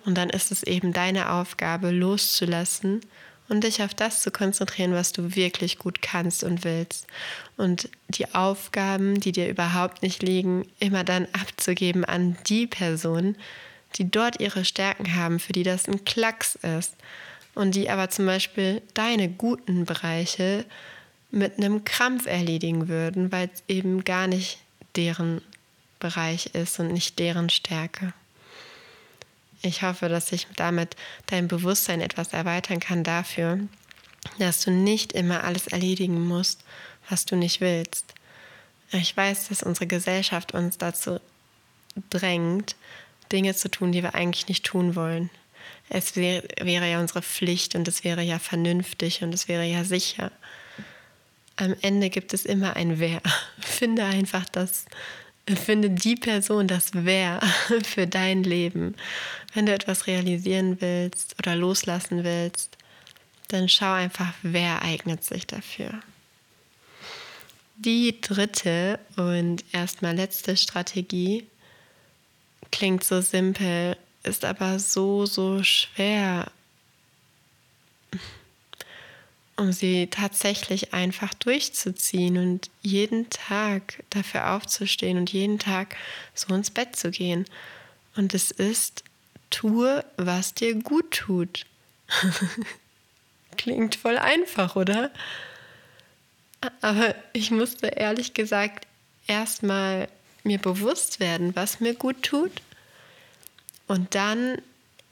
Und 0.06 0.18
dann 0.18 0.30
ist 0.30 0.52
es 0.52 0.64
eben 0.64 0.94
deine 0.94 1.32
Aufgabe, 1.32 1.92
loszulassen 1.92 3.02
und 3.48 3.64
dich 3.64 3.82
auf 3.84 3.94
das 3.94 4.22
zu 4.22 4.32
konzentrieren, 4.32 4.94
was 4.94 5.12
du 5.12 5.36
wirklich 5.36 5.78
gut 5.78 6.02
kannst 6.02 6.44
und 6.44 6.64
willst. 6.64 7.08
Und 7.58 7.90
die 8.10 8.34
Aufgaben, 8.34 9.20
die 9.20 9.32
dir 9.32 9.50
überhaupt 9.50 10.02
nicht 10.02 10.24
liegen, 10.24 10.68
immer 10.80 11.04
dann 11.04 11.28
abzugeben 11.34 12.06
an 12.06 12.38
die 12.48 12.68
Person, 12.68 13.36
die 13.96 14.10
dort 14.10 14.40
ihre 14.40 14.66
Stärken 14.66 15.16
haben, 15.16 15.40
für 15.40 15.54
die 15.54 15.64
das 15.64 15.88
ein 15.88 16.04
Klacks 16.06 16.56
ist 16.56 16.96
und 17.54 17.76
die 17.76 17.90
aber 17.90 18.10
zum 18.10 18.26
Beispiel 18.26 18.82
deine 18.94 19.30
guten 19.30 19.86
Bereiche 19.86 20.66
mit 21.32 21.58
einem 21.58 21.86
Krampf 21.86 22.26
erledigen 22.26 22.88
würden, 22.88 23.32
weil 23.32 23.50
es 23.54 23.64
eben 23.68 24.04
gar 24.04 24.28
nicht 24.28 24.60
deren 24.96 25.42
Bereich 26.00 26.48
ist 26.54 26.80
und 26.80 26.94
nicht 26.94 27.20
deren 27.20 27.50
Stärke. 27.50 28.14
Ich 29.66 29.82
hoffe, 29.82 30.10
dass 30.10 30.32
ich 30.32 30.46
damit 30.56 30.96
dein 31.26 31.48
Bewusstsein 31.48 32.00
etwas 32.00 32.34
erweitern 32.34 32.80
kann 32.80 33.04
dafür, 33.04 33.60
dass 34.38 34.62
du 34.62 34.70
nicht 34.70 35.12
immer 35.14 35.44
alles 35.44 35.66
erledigen 35.66 36.28
musst, 36.28 36.64
was 37.10 37.26
du 37.26 37.36
nicht 37.36 37.62
willst. 37.62 38.14
Ich 38.92 39.18
weiß, 39.18 39.50
dass 39.50 39.64
unsere 39.64 39.88
Gesellschaft 39.88 40.54
uns 40.54 40.78
dazu 40.78 41.20
drängt, 42.12 42.76
Dinge 43.32 43.56
zu 43.56 43.72
tun, 43.72 43.92
die 43.92 44.04
wir 44.04 44.14
eigentlich 44.14 44.48
nicht 44.48 44.66
tun 44.66 44.96
wollen. 44.96 45.32
Es 45.90 46.16
wär, 46.16 46.44
wäre 46.62 46.88
ja 46.88 47.00
unsere 47.00 47.24
Pflicht 47.24 47.74
und 47.74 47.88
es 47.88 48.04
wäre 48.04 48.22
ja 48.22 48.38
vernünftig 48.38 49.24
und 49.24 49.34
es 49.34 49.48
wäre 49.48 49.66
ja 49.66 49.84
sicher. 49.84 50.32
Am 51.56 51.76
Ende 51.82 52.12
gibt 52.12 52.36
es 52.36 52.46
immer 52.46 52.76
ein 52.76 53.00
Wer. 53.00 53.20
Finde 53.60 54.04
einfach 54.04 54.46
das, 54.48 54.86
finde 55.54 55.92
die 55.92 56.16
Person, 56.16 56.68
das 56.68 56.92
Wer 56.94 57.40
für 57.84 58.08
dein 58.08 58.44
Leben. 58.44 58.96
Wenn 59.54 59.68
du 59.68 59.74
etwas 59.74 60.08
realisieren 60.08 60.82
willst 60.82 61.36
oder 61.40 61.56
loslassen 61.56 62.24
willst, 62.24 62.78
dann 63.50 63.70
schau 63.70 63.94
einfach, 63.94 64.34
wer 64.42 64.82
eignet 64.82 65.24
sich 65.24 65.46
dafür. 65.46 65.92
Die 67.78 68.20
dritte 68.22 69.00
und 69.18 69.64
erstmal 69.72 70.16
letzte 70.16 70.58
Strategie 70.58 71.46
klingt 72.72 73.04
so 73.04 73.22
simpel, 73.22 73.98
ist 74.24 74.46
aber 74.46 74.80
so, 74.80 75.26
so 75.26 75.62
schwer, 75.64 76.52
um 79.58 79.72
sie 79.72 80.08
tatsächlich 80.08 80.94
einfach 80.94 81.34
durchzuziehen 81.34 82.38
und 82.38 82.70
jeden 82.82 83.30
Tag 83.30 84.04
dafür 84.10 84.52
aufzustehen 84.52 85.18
und 85.18 85.32
jeden 85.32 85.60
Tag 85.60 85.96
so 86.34 86.54
ins 86.54 86.72
Bett 86.72 86.96
zu 86.96 87.12
gehen. 87.12 87.46
Und 88.16 88.34
es 88.34 88.52
ist, 88.52 89.04
tue, 89.50 90.04
was 90.18 90.54
dir 90.54 90.76
gut 90.76 91.12
tut. 91.12 91.66
Klingt 93.58 93.96
voll 93.96 94.18
einfach, 94.18 94.76
oder? 94.76 95.12
Aber 96.82 97.16
ich 97.32 97.52
musste 97.52 97.88
ehrlich 97.88 98.34
gesagt 98.34 98.88
erstmal 99.28 100.10
mir 100.44 100.58
bewusst 100.58 101.20
werden, 101.20 101.56
was 101.56 101.80
mir 101.80 101.94
gut 101.94 102.24
tut. 102.24 102.52
Und 103.88 104.16
dann 104.16 104.62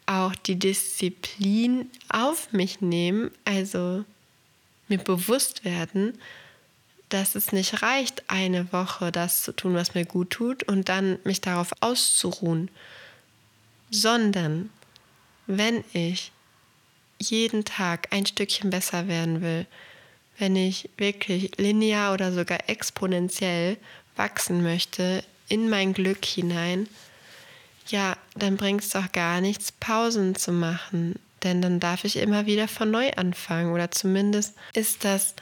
auch 0.06 0.36
die 0.36 0.58
Disziplin 0.58 1.90
auf 2.10 2.52
mich 2.52 2.82
nehmen, 2.82 3.32
also 3.46 4.04
mir 4.88 4.98
bewusst 4.98 5.66
werden, 5.66 6.18
dass 7.10 7.36
es 7.36 7.52
nicht 7.52 7.82
reicht, 7.82 8.24
eine 8.28 8.72
Woche 8.74 9.12
das 9.12 9.44
zu 9.44 9.56
tun, 9.56 9.76
was 9.76 9.94
mir 9.94 10.06
gut 10.06 10.32
tut, 10.32 10.64
und 10.64 10.90
dann 10.90 11.20
mich 11.24 11.42
darauf 11.42 11.72
auszuruhen, 11.80 12.70
sondern 13.92 14.70
wenn 15.46 15.84
ich 15.94 16.32
jeden 17.20 17.66
Tag 17.66 18.08
ein 18.12 18.26
Stückchen 18.26 18.70
besser 18.70 19.08
werden 19.08 19.42
will, 19.42 19.66
wenn 20.40 20.56
ich 20.56 20.90
wirklich 20.98 21.58
linear 21.58 22.14
oder 22.14 22.32
sogar 22.32 22.68
exponentiell 22.68 23.78
wachsen 24.16 24.64
möchte 24.64 25.24
in 25.48 25.70
mein 25.70 25.94
Glück 25.94 26.26
hinein, 26.26 26.88
ja, 27.88 28.18
dann 28.36 28.58
bringt 28.58 28.82
es 28.82 28.90
doch 28.90 29.12
gar 29.12 29.42
nichts, 29.42 29.72
Pausen 29.72 30.36
zu 30.36 30.52
machen. 30.52 31.20
Denn 31.44 31.62
dann 31.62 31.80
darf 31.80 32.06
ich 32.06 32.18
immer 32.18 32.46
wieder 32.46 32.68
von 32.68 32.90
neu 32.92 33.12
anfangen. 33.12 33.74
Oder 33.74 33.92
zumindest 33.92 34.54
ist 34.74 35.04
das 35.04 35.36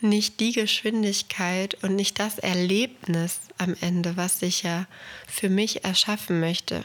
nicht 0.00 0.40
die 0.40 0.52
Geschwindigkeit 0.52 1.82
und 1.82 1.96
nicht 1.96 2.18
das 2.18 2.38
Erlebnis 2.38 3.40
am 3.58 3.76
Ende, 3.80 4.16
was 4.16 4.42
ich 4.42 4.62
ja 4.62 4.86
für 5.26 5.48
mich 5.48 5.84
erschaffen 5.84 6.40
möchte. 6.40 6.84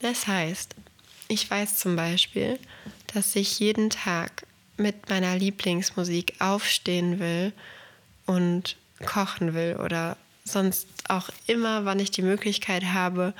Das 0.00 0.26
heißt, 0.26 0.74
ich 1.28 1.50
weiß 1.50 1.78
zum 1.78 1.96
Beispiel, 1.96 2.58
dass 3.12 3.34
ich 3.36 3.58
jeden 3.58 3.90
Tag 3.90 4.46
mit 4.76 5.08
meiner 5.08 5.36
Lieblingsmusik 5.36 6.34
aufstehen 6.38 7.18
will 7.18 7.52
und 8.26 8.76
kochen 9.04 9.54
will 9.54 9.76
oder 9.82 10.16
sonst 10.44 10.86
auch 11.08 11.28
immer, 11.46 11.84
wann 11.84 11.98
ich 11.98 12.10
die 12.10 12.22
Möglichkeit 12.22 12.84
habe, 12.84 13.34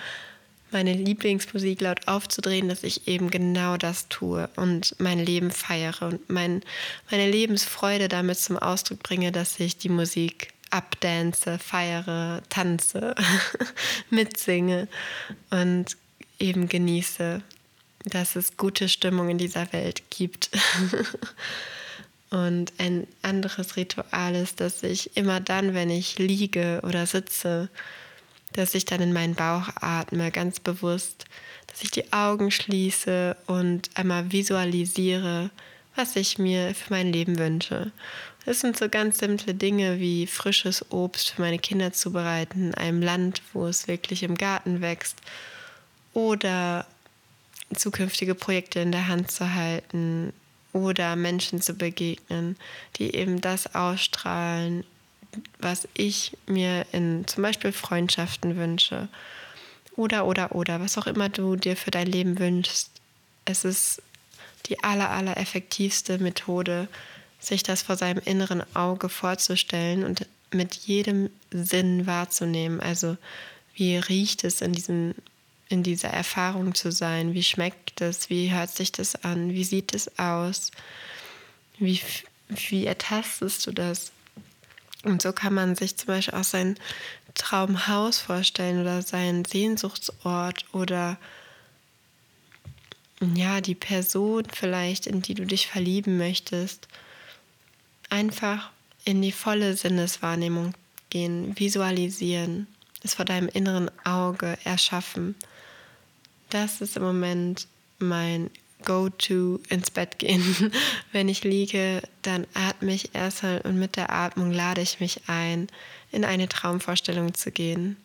meine 0.76 0.92
Lieblingsmusik 0.92 1.80
laut 1.80 2.06
aufzudrehen, 2.06 2.68
dass 2.68 2.82
ich 2.82 3.08
eben 3.08 3.30
genau 3.30 3.78
das 3.78 4.08
tue 4.10 4.50
und 4.56 4.94
mein 4.98 5.18
Leben 5.18 5.50
feiere 5.50 6.02
und 6.02 6.28
mein, 6.28 6.62
meine 7.10 7.30
Lebensfreude 7.30 8.08
damit 8.08 8.38
zum 8.38 8.58
Ausdruck 8.58 9.02
bringe, 9.02 9.32
dass 9.32 9.58
ich 9.58 9.78
die 9.78 9.88
Musik 9.88 10.52
abdance, 10.68 11.58
feiere, 11.58 12.42
tanze, 12.50 13.14
mitsinge 14.10 14.86
und 15.48 15.96
eben 16.38 16.68
genieße, 16.68 17.40
dass 18.04 18.36
es 18.36 18.58
gute 18.58 18.90
Stimmung 18.90 19.30
in 19.30 19.38
dieser 19.38 19.72
Welt 19.72 20.02
gibt. 20.10 20.50
Und 22.30 22.72
ein 22.78 23.06
anderes 23.22 23.76
Ritual 23.76 24.34
ist, 24.34 24.60
dass 24.60 24.82
ich 24.82 25.16
immer 25.16 25.38
dann, 25.38 25.74
wenn 25.74 25.90
ich 25.90 26.18
liege 26.18 26.80
oder 26.82 27.06
sitze, 27.06 27.70
dass 28.56 28.74
ich 28.74 28.84
dann 28.84 29.00
in 29.00 29.12
meinen 29.12 29.34
Bauch 29.34 29.68
atme, 29.80 30.30
ganz 30.30 30.60
bewusst, 30.60 31.26
dass 31.66 31.82
ich 31.82 31.90
die 31.90 32.12
Augen 32.12 32.50
schließe 32.50 33.36
und 33.46 33.90
einmal 33.94 34.32
visualisiere, 34.32 35.50
was 35.94 36.16
ich 36.16 36.38
mir 36.38 36.74
für 36.74 36.92
mein 36.92 37.12
Leben 37.12 37.38
wünsche. 37.38 37.92
Das 38.44 38.60
sind 38.60 38.76
so 38.76 38.88
ganz 38.88 39.18
simple 39.18 39.54
Dinge 39.54 39.98
wie 39.98 40.26
frisches 40.26 40.90
Obst 40.90 41.30
für 41.30 41.42
meine 41.42 41.58
Kinder 41.58 41.92
zubereiten 41.92 42.68
in 42.68 42.74
einem 42.74 43.02
Land, 43.02 43.42
wo 43.52 43.66
es 43.66 43.88
wirklich 43.88 44.22
im 44.22 44.36
Garten 44.36 44.80
wächst 44.80 45.16
oder 46.14 46.86
zukünftige 47.74 48.34
Projekte 48.34 48.80
in 48.80 48.92
der 48.92 49.08
Hand 49.08 49.30
zu 49.30 49.54
halten 49.54 50.32
oder 50.72 51.16
Menschen 51.16 51.60
zu 51.60 51.74
begegnen, 51.74 52.56
die 52.96 53.14
eben 53.14 53.40
das 53.40 53.74
ausstrahlen, 53.74 54.84
was 55.58 55.88
ich 55.94 56.36
mir 56.46 56.86
in 56.92 57.26
zum 57.26 57.42
Beispiel 57.42 57.72
Freundschaften 57.72 58.56
wünsche. 58.56 59.08
Oder, 59.96 60.26
oder, 60.26 60.54
oder, 60.54 60.80
was 60.80 60.98
auch 60.98 61.06
immer 61.06 61.28
du 61.28 61.56
dir 61.56 61.76
für 61.76 61.90
dein 61.90 62.06
Leben 62.06 62.38
wünschst. 62.38 62.90
Es 63.44 63.64
ist 63.64 64.02
die 64.66 64.82
aller, 64.82 65.10
aller 65.10 65.36
effektivste 65.36 66.18
Methode, 66.18 66.88
sich 67.40 67.62
das 67.62 67.82
vor 67.82 67.96
seinem 67.96 68.20
inneren 68.24 68.62
Auge 68.74 69.08
vorzustellen 69.08 70.04
und 70.04 70.26
mit 70.52 70.74
jedem 70.74 71.30
Sinn 71.50 72.06
wahrzunehmen. 72.06 72.80
Also 72.80 73.16
wie 73.74 73.96
riecht 73.96 74.44
es 74.44 74.60
in 74.60 74.72
diesem 74.72 75.14
in 75.68 75.82
dieser 75.82 76.08
Erfahrung 76.08 76.74
zu 76.74 76.92
sein. 76.92 77.34
Wie 77.34 77.42
schmeckt 77.42 78.00
es? 78.00 78.30
Wie 78.30 78.52
hört 78.52 78.70
sich 78.70 78.92
das 78.92 79.24
an? 79.24 79.50
Wie 79.50 79.64
sieht 79.64 79.94
es 79.94 80.18
aus? 80.18 80.70
Wie, 81.78 82.00
wie 82.48 82.86
ertastest 82.86 83.66
du 83.66 83.72
das? 83.72 84.12
Und 85.04 85.22
so 85.22 85.32
kann 85.32 85.54
man 85.54 85.76
sich 85.76 85.96
zum 85.96 86.08
Beispiel 86.08 86.34
auch 86.34 86.44
sein 86.44 86.76
Traumhaus 87.34 88.18
vorstellen 88.18 88.80
oder 88.80 89.02
seinen 89.02 89.44
Sehnsuchtsort 89.44 90.64
oder 90.72 91.18
ja, 93.34 93.60
die 93.60 93.74
Person 93.74 94.44
vielleicht, 94.52 95.06
in 95.06 95.22
die 95.22 95.34
du 95.34 95.46
dich 95.46 95.68
verlieben 95.68 96.18
möchtest. 96.18 96.88
Einfach 98.10 98.70
in 99.04 99.22
die 99.22 99.32
volle 99.32 99.76
Sinneswahrnehmung 99.76 100.74
gehen, 101.10 101.58
visualisieren, 101.58 102.66
es 103.02 103.14
vor 103.14 103.24
deinem 103.24 103.48
inneren 103.48 103.90
Auge 104.04 104.58
erschaffen 104.64 105.36
das 106.50 106.80
ist 106.80 106.96
im 106.96 107.02
Moment 107.02 107.66
mein 107.98 108.50
Go-To 108.86 109.60
ins 109.68 109.90
Bett 109.90 110.18
gehen. 110.18 110.72
Wenn 111.12 111.28
ich 111.28 111.44
liege, 111.44 112.00
dann 112.22 112.46
atme 112.54 112.94
ich 112.94 113.14
erstmal 113.14 113.60
und 113.60 113.78
mit 113.78 113.96
der 113.96 114.10
Atmung 114.10 114.50
lade 114.50 114.80
ich 114.80 115.00
mich 115.00 115.20
ein, 115.26 115.68
in 116.10 116.24
eine 116.24 116.48
Traumvorstellung 116.48 117.34
zu 117.34 117.50
gehen, 117.50 117.98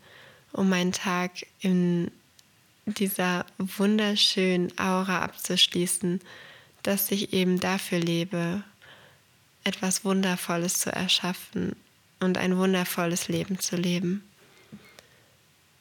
um 0.52 0.68
meinen 0.68 0.92
Tag 0.92 1.32
in 1.62 2.12
dieser 2.86 3.46
wunderschönen 3.58 4.78
Aura 4.78 5.22
abzuschließen, 5.22 6.20
dass 6.84 7.12
ich 7.12 7.32
eben 7.32 7.60
dafür 7.60 8.00
lebe, 8.00 8.64
etwas 9.64 10.04
Wundervolles 10.04 10.80
zu 10.80 10.92
erschaffen 10.92 11.76
und 12.20 12.38
ein 12.38 12.58
wundervolles 12.58 13.28
Leben 13.28 13.60
zu 13.60 13.76
leben. 13.76 14.24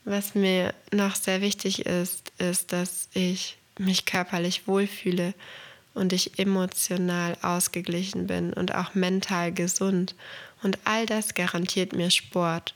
Was 0.04 0.34
mir 0.34 0.74
noch 0.92 1.14
sehr 1.14 1.40
wichtig 1.40 1.86
ist, 1.86 2.32
ist, 2.38 2.72
dass 2.72 3.08
ich 3.14 3.56
mich 3.80 4.06
körperlich 4.06 4.66
wohlfühle 4.66 5.34
und 5.94 6.12
ich 6.12 6.38
emotional 6.38 7.36
ausgeglichen 7.42 8.26
bin 8.26 8.52
und 8.52 8.74
auch 8.74 8.94
mental 8.94 9.52
gesund. 9.52 10.14
Und 10.62 10.78
all 10.84 11.06
das 11.06 11.34
garantiert 11.34 11.92
mir 11.92 12.10
Sport. 12.10 12.74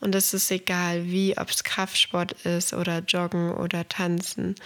Und 0.00 0.14
es 0.14 0.34
ist 0.34 0.50
egal, 0.50 1.06
wie, 1.06 1.38
ob 1.38 1.48
es 1.50 1.62
Kraftsport 1.62 2.32
ist 2.44 2.72
oder 2.72 2.98
Joggen 3.00 3.52
oder 3.52 3.88
Tanzen 3.88 4.56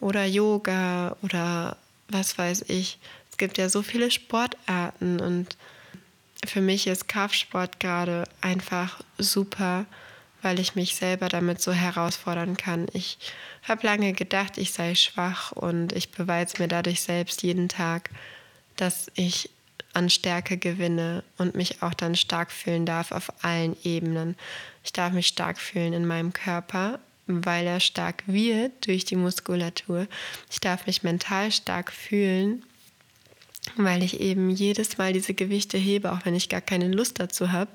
oder 0.00 0.24
Yoga 0.24 1.16
oder 1.22 1.76
was 2.08 2.36
weiß 2.36 2.64
ich. 2.68 2.98
Es 3.30 3.36
gibt 3.36 3.58
ja 3.58 3.68
so 3.68 3.82
viele 3.82 4.10
Sportarten 4.10 5.20
und 5.20 5.56
für 6.44 6.60
mich 6.60 6.86
ist 6.86 7.06
Kraftsport 7.06 7.78
gerade 7.78 8.24
einfach 8.40 9.00
super 9.18 9.86
weil 10.42 10.58
ich 10.58 10.74
mich 10.74 10.94
selber 10.94 11.28
damit 11.28 11.60
so 11.60 11.72
herausfordern 11.72 12.56
kann. 12.56 12.86
Ich 12.92 13.18
habe 13.62 13.86
lange 13.86 14.12
gedacht, 14.12 14.58
ich 14.58 14.72
sei 14.72 14.94
schwach 14.94 15.52
und 15.52 15.92
ich 15.92 16.10
beweise 16.10 16.60
mir 16.60 16.68
dadurch 16.68 17.02
selbst 17.02 17.42
jeden 17.42 17.68
Tag, 17.68 18.10
dass 18.76 19.10
ich 19.14 19.50
an 19.92 20.08
Stärke 20.08 20.56
gewinne 20.56 21.24
und 21.36 21.54
mich 21.54 21.82
auch 21.82 21.94
dann 21.94 22.14
stark 22.14 22.52
fühlen 22.52 22.86
darf 22.86 23.12
auf 23.12 23.32
allen 23.42 23.76
Ebenen. 23.82 24.36
Ich 24.84 24.92
darf 24.92 25.12
mich 25.12 25.26
stark 25.26 25.58
fühlen 25.58 25.92
in 25.92 26.06
meinem 26.06 26.32
Körper, 26.32 27.00
weil 27.26 27.66
er 27.66 27.80
stark 27.80 28.22
wird 28.26 28.86
durch 28.86 29.04
die 29.04 29.16
Muskulatur. 29.16 30.06
Ich 30.50 30.60
darf 30.60 30.86
mich 30.86 31.02
mental 31.02 31.50
stark 31.52 31.92
fühlen, 31.92 32.64
weil 33.76 34.02
ich 34.02 34.20
eben 34.20 34.50
jedes 34.50 34.98
Mal 34.98 35.12
diese 35.12 35.34
Gewichte 35.34 35.78
hebe, 35.78 36.12
auch 36.12 36.24
wenn 36.24 36.34
ich 36.34 36.48
gar 36.48 36.60
keine 36.60 36.88
Lust 36.88 37.20
dazu 37.20 37.52
habe. 37.52 37.70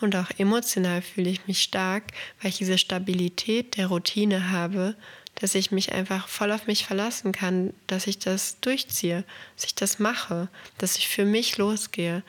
Und 0.00 0.16
auch 0.16 0.30
emotional 0.38 1.00
fühle 1.00 1.30
ich 1.30 1.46
mich 1.46 1.62
stark, 1.62 2.04
weil 2.40 2.50
ich 2.50 2.58
diese 2.58 2.78
Stabilität 2.78 3.76
der 3.76 3.86
Routine 3.86 4.50
habe, 4.50 4.96
dass 5.36 5.54
ich 5.54 5.70
mich 5.70 5.92
einfach 5.92 6.28
voll 6.28 6.52
auf 6.52 6.66
mich 6.66 6.84
verlassen 6.84 7.32
kann, 7.32 7.72
dass 7.86 8.06
ich 8.06 8.18
das 8.18 8.58
durchziehe, 8.60 9.24
dass 9.56 9.64
ich 9.64 9.74
das 9.74 9.98
mache, 9.98 10.48
dass 10.78 10.96
ich 10.96 11.08
für 11.08 11.24
mich 11.24 11.56
losgehe 11.56 12.22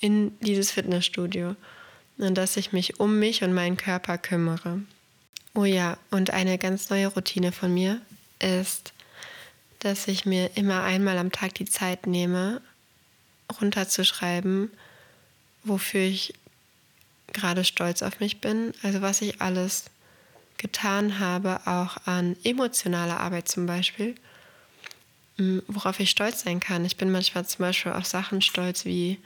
in 0.00 0.38
dieses 0.40 0.70
Fitnessstudio 0.70 1.56
und 2.18 2.34
dass 2.34 2.56
ich 2.56 2.72
mich 2.72 2.98
um 3.00 3.18
mich 3.18 3.42
und 3.42 3.52
meinen 3.52 3.76
Körper 3.76 4.18
kümmere. 4.18 4.80
Oh 5.54 5.64
ja, 5.64 5.98
und 6.10 6.30
eine 6.30 6.58
ganz 6.58 6.90
neue 6.90 7.08
Routine 7.08 7.52
von 7.52 7.72
mir 7.72 8.00
ist, 8.40 8.92
dass 9.86 10.08
ich 10.08 10.26
mir 10.26 10.50
immer 10.56 10.82
einmal 10.82 11.16
am 11.16 11.30
Tag 11.30 11.54
die 11.54 11.64
Zeit 11.64 12.08
nehme, 12.08 12.60
runterzuschreiben, 13.60 14.72
wofür 15.62 16.00
ich 16.00 16.34
gerade 17.32 17.62
stolz 17.62 18.02
auf 18.02 18.18
mich 18.18 18.40
bin, 18.40 18.72
also 18.82 19.00
was 19.00 19.22
ich 19.22 19.40
alles 19.40 19.84
getan 20.58 21.20
habe, 21.20 21.60
auch 21.66 21.98
an 22.04 22.36
emotionaler 22.42 23.20
Arbeit 23.20 23.46
zum 23.46 23.66
Beispiel, 23.66 24.16
worauf 25.68 26.00
ich 26.00 26.10
stolz 26.10 26.42
sein 26.42 26.58
kann. 26.58 26.84
Ich 26.84 26.96
bin 26.96 27.12
manchmal 27.12 27.46
zum 27.46 27.60
Beispiel 27.60 27.92
auf 27.92 28.06
Sachen 28.06 28.42
stolz 28.42 28.86
wie, 28.86 29.20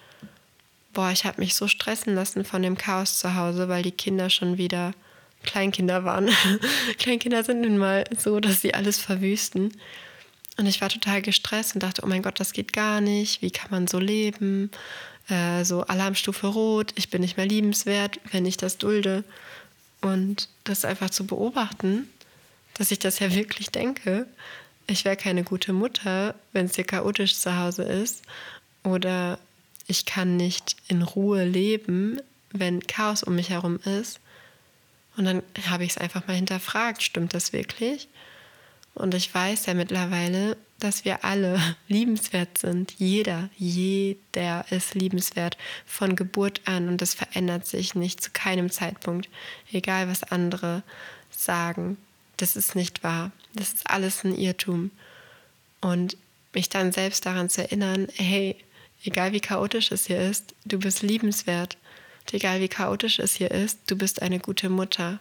boah, 0.93 1.11
ich 1.11 1.25
habe 1.25 1.41
mich 1.41 1.55
so 1.55 1.69
stressen 1.69 2.15
lassen 2.15 2.45
von 2.45 2.63
dem 2.63 2.77
Chaos 2.77 3.19
zu 3.19 3.35
Hause, 3.35 3.71
weil 3.71 3.83
die 3.83 3.93
Kinder 3.93 4.29
schon 4.29 4.59
wieder 4.59 4.93
Kleinkinder 5.43 6.05
waren. 6.05 6.29
Kleinkinder 6.99 7.45
sind 7.45 7.63
nun 7.63 7.79
mal 7.79 8.05
so, 8.19 8.41
dass 8.41 8.61
sie 8.61 8.75
alles 8.75 8.99
verwüsten. 8.99 9.73
Und 10.57 10.67
ich 10.67 10.81
war 10.81 10.89
total 10.89 11.23
gestresst 11.23 11.75
und 11.75 11.83
dachte, 11.83 12.03
oh 12.05 12.07
mein 12.07 12.23
Gott, 12.23 12.39
das 12.39 12.53
geht 12.53 12.73
gar 12.73 13.01
nicht. 13.01 13.41
Wie 13.43 13.51
kann 13.51 13.71
man 13.71 13.87
so 13.87 13.99
leben? 13.99 14.71
Äh, 15.29 15.65
so 15.65 15.83
Alarmstufe 15.83 16.49
rot, 16.49 16.93
ich 16.97 17.09
bin 17.09 17.23
nicht 17.23 17.37
mehr 17.37 17.47
liebenswert, 17.47 18.21
wenn 18.33 18.45
ich 18.45 18.57
das 18.57 18.79
dulde. 18.79 19.25
Und 20.01 20.49
das 20.65 20.85
einfach 20.85 21.11
zu 21.11 21.27
beobachten, 21.27 22.09
dass 22.75 22.91
ich 22.91 22.99
das 22.99 23.19
ja 23.19 23.35
wirklich 23.35 23.71
denke. 23.71 24.27
Ich 24.87 25.05
wäre 25.05 25.17
keine 25.17 25.45
gute 25.45 25.73
Mutter, 25.73 26.35
wenn 26.53 26.67
es 26.67 26.75
hier 26.75 26.85
chaotisch 26.85 27.37
zu 27.37 27.57
Hause 27.57 27.85
ist. 27.85 28.23
Oder 28.83 29.39
ich 29.87 30.07
kann 30.07 30.37
nicht 30.37 30.77
in 30.89 31.03
Ruhe 31.03 31.45
leben, 31.45 32.21
wenn 32.53 32.87
Chaos 32.87 33.23
um 33.23 33.37
mich 33.37 33.51
herum 33.51 33.79
ist. 33.85 34.21
Und 35.17 35.27
dann 35.27 35.43
habe 35.69 35.85
ich 35.85 35.91
es 35.91 35.99
einfach 35.99 36.27
mal 36.27 36.37
hinterfragt, 36.37 37.03
stimmt 37.03 37.35
das 37.35 37.53
wirklich? 37.53 38.09
Und 38.95 39.15
ich 39.15 39.33
weiß 39.35 39.67
ja 39.67 39.75
mittlerweile, 39.75 40.57
dass 40.79 41.05
wir 41.05 41.25
alle 41.25 41.61
liebenswert 41.89 42.59
sind. 42.59 42.95
Jeder, 42.99 43.51
jeder 43.57 44.65
ist 44.71 44.95
liebenswert 44.95 45.57
von 45.87 46.17
Geburt 46.17 46.63
an 46.65 46.89
und 46.89 47.01
das 47.01 47.15
verändert 47.15 47.67
sich 47.67 47.95
nicht 47.95 48.23
zu 48.23 48.31
keinem 48.33 48.71
Zeitpunkt, 48.71 49.29
egal 49.73 50.09
was 50.09 50.25
andere 50.25 50.83
sagen. 51.31 51.97
Das 52.37 52.57
ist 52.57 52.75
nicht 52.75 53.05
wahr. 53.05 53.33
Das 53.55 53.73
ist 53.73 53.89
alles 53.89 54.25
ein 54.25 54.37
Irrtum. 54.37 54.91
Und 55.81 56.17
mich 56.53 56.69
dann 56.69 56.93
selbst 56.93 57.27
daran 57.27 57.49
zu 57.49 57.63
erinnern, 57.63 58.09
hey, 58.17 58.57
egal 59.05 59.33
wie 59.33 59.41
chaotisch 59.41 59.93
es 59.93 60.07
hier 60.07 60.21
ist, 60.21 60.55
du 60.65 60.79
bist 60.79 61.03
liebenswert. 61.03 61.77
Und 62.21 62.35
egal 62.35 62.61
wie 62.61 62.69
chaotisch 62.69 63.19
es 63.19 63.35
hier 63.35 63.51
ist, 63.51 63.79
du 63.87 63.97
bist 63.97 64.23
eine 64.23 64.41
gute 64.41 64.69
Mutter. 64.69 65.21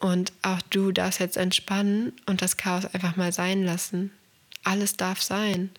Und 0.00 0.32
auch 0.42 0.62
du 0.70 0.92
darfst 0.92 1.20
jetzt 1.20 1.36
entspannen 1.36 2.12
und 2.26 2.42
das 2.42 2.56
Chaos 2.56 2.86
einfach 2.86 3.16
mal 3.16 3.32
sein 3.32 3.62
lassen. 3.64 4.10
Alles 4.64 4.96
darf 4.96 5.22
sein. 5.22 5.70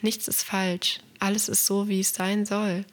Nichts 0.00 0.28
ist 0.28 0.42
falsch. 0.42 1.00
Alles 1.18 1.48
ist 1.48 1.66
so, 1.66 1.86
wie 1.86 2.00
es 2.00 2.14
sein 2.14 2.46
soll. 2.46 2.84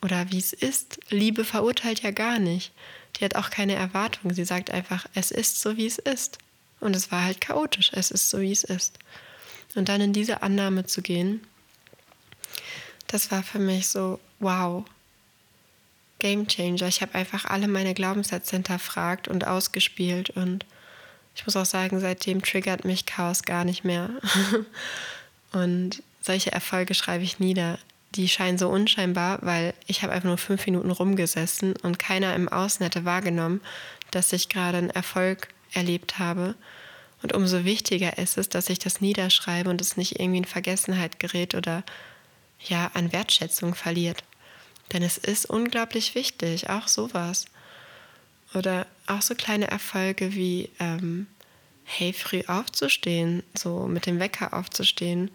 Oder 0.00 0.30
wie 0.30 0.38
es 0.38 0.52
ist. 0.52 1.00
Liebe 1.10 1.44
verurteilt 1.44 2.02
ja 2.02 2.12
gar 2.12 2.38
nicht. 2.38 2.72
Die 3.16 3.24
hat 3.24 3.34
auch 3.34 3.50
keine 3.50 3.74
Erwartung. 3.74 4.32
Sie 4.32 4.44
sagt 4.44 4.70
einfach, 4.70 5.06
es 5.14 5.30
ist 5.30 5.60
so, 5.60 5.76
wie 5.76 5.86
es 5.86 5.98
ist. 5.98 6.38
Und 6.80 6.94
es 6.94 7.10
war 7.10 7.24
halt 7.24 7.40
chaotisch. 7.40 7.90
Es 7.92 8.10
ist 8.10 8.30
so, 8.30 8.40
wie 8.40 8.52
es 8.52 8.64
ist. 8.64 8.98
Und 9.74 9.88
dann 9.88 10.00
in 10.00 10.12
diese 10.12 10.42
Annahme 10.42 10.86
zu 10.86 11.02
gehen, 11.02 11.44
das 13.08 13.30
war 13.30 13.42
für 13.42 13.58
mich 13.58 13.88
so, 13.88 14.20
wow, 14.38 14.84
Game 16.22 16.46
Changer. 16.46 16.86
Ich 16.86 17.02
habe 17.02 17.16
einfach 17.16 17.46
alle 17.46 17.66
meine 17.66 17.94
Glaubenssätze 17.94 18.54
hinterfragt 18.54 19.26
und 19.26 19.44
ausgespielt 19.44 20.30
und 20.30 20.64
ich 21.34 21.44
muss 21.44 21.56
auch 21.56 21.66
sagen, 21.66 21.98
seitdem 21.98 22.42
triggert 22.42 22.84
mich 22.84 23.06
Chaos 23.06 23.42
gar 23.42 23.64
nicht 23.64 23.82
mehr. 23.82 24.08
und 25.52 26.00
solche 26.20 26.52
Erfolge 26.52 26.94
schreibe 26.94 27.24
ich 27.24 27.40
nieder. 27.40 27.76
Die 28.14 28.28
scheinen 28.28 28.56
so 28.56 28.68
unscheinbar, 28.68 29.40
weil 29.42 29.74
ich 29.88 30.04
habe 30.04 30.12
einfach 30.12 30.28
nur 30.28 30.38
fünf 30.38 30.64
Minuten 30.66 30.92
rumgesessen 30.92 31.74
und 31.82 31.98
keiner 31.98 32.36
im 32.36 32.48
Außen 32.48 32.84
hätte 32.84 33.04
wahrgenommen, 33.04 33.60
dass 34.12 34.32
ich 34.32 34.48
gerade 34.48 34.78
einen 34.78 34.90
Erfolg 34.90 35.48
erlebt 35.72 36.20
habe. 36.20 36.54
Und 37.22 37.32
umso 37.32 37.64
wichtiger 37.64 38.18
ist 38.18 38.38
es, 38.38 38.48
dass 38.48 38.70
ich 38.70 38.78
das 38.78 39.00
niederschreibe 39.00 39.68
und 39.68 39.80
es 39.80 39.96
nicht 39.96 40.20
irgendwie 40.20 40.38
in 40.38 40.44
Vergessenheit 40.44 41.18
gerät 41.18 41.56
oder 41.56 41.82
ja 42.60 42.92
an 42.94 43.12
Wertschätzung 43.12 43.74
verliert. 43.74 44.22
Denn 44.92 45.02
es 45.02 45.18
ist 45.18 45.46
unglaublich 45.46 46.14
wichtig, 46.14 46.70
auch 46.70 46.88
sowas. 46.88 47.46
Oder 48.54 48.86
auch 49.06 49.22
so 49.22 49.34
kleine 49.34 49.70
Erfolge 49.70 50.34
wie, 50.34 50.70
ähm, 50.78 51.26
hey, 51.84 52.12
früh 52.12 52.42
aufzustehen, 52.46 53.42
so 53.54 53.86
mit 53.86 54.06
dem 54.06 54.18
Wecker 54.20 54.52
aufzustehen 54.52 55.30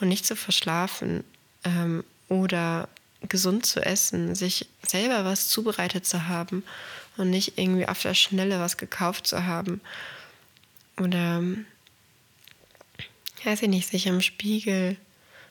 und 0.00 0.08
nicht 0.08 0.26
zu 0.26 0.36
verschlafen. 0.36 1.24
Ähm, 1.64 2.04
oder 2.28 2.88
gesund 3.28 3.66
zu 3.66 3.84
essen, 3.84 4.34
sich 4.34 4.66
selber 4.86 5.24
was 5.24 5.48
zubereitet 5.48 6.06
zu 6.06 6.28
haben 6.28 6.64
und 7.16 7.30
nicht 7.30 7.58
irgendwie 7.58 7.86
auf 7.86 8.00
der 8.02 8.14
Schnelle 8.14 8.58
was 8.58 8.76
gekauft 8.76 9.26
zu 9.26 9.44
haben. 9.44 9.80
Oder, 10.98 11.42
weiß 13.44 13.62
ich 13.62 13.68
nicht, 13.68 13.88
sich 13.88 14.06
im 14.06 14.20
Spiegel 14.20 14.96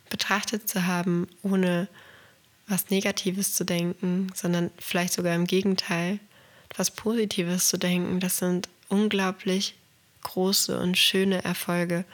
betrachtet 0.09 0.67
zu 0.67 0.85
haben, 0.85 1.27
ohne 1.43 1.87
was 2.71 2.89
Negatives 2.89 3.53
zu 3.53 3.65
denken, 3.65 4.31
sondern 4.33 4.71
vielleicht 4.79 5.13
sogar 5.13 5.35
im 5.35 5.45
Gegenteil, 5.45 6.19
was 6.75 6.91
Positives 6.91 7.67
zu 7.67 7.77
denken. 7.77 8.19
Das 8.19 8.37
sind 8.37 8.69
unglaublich 8.87 9.75
große 10.23 10.79
und 10.79 10.97
schöne 10.97 11.43
Erfolge. 11.43 12.05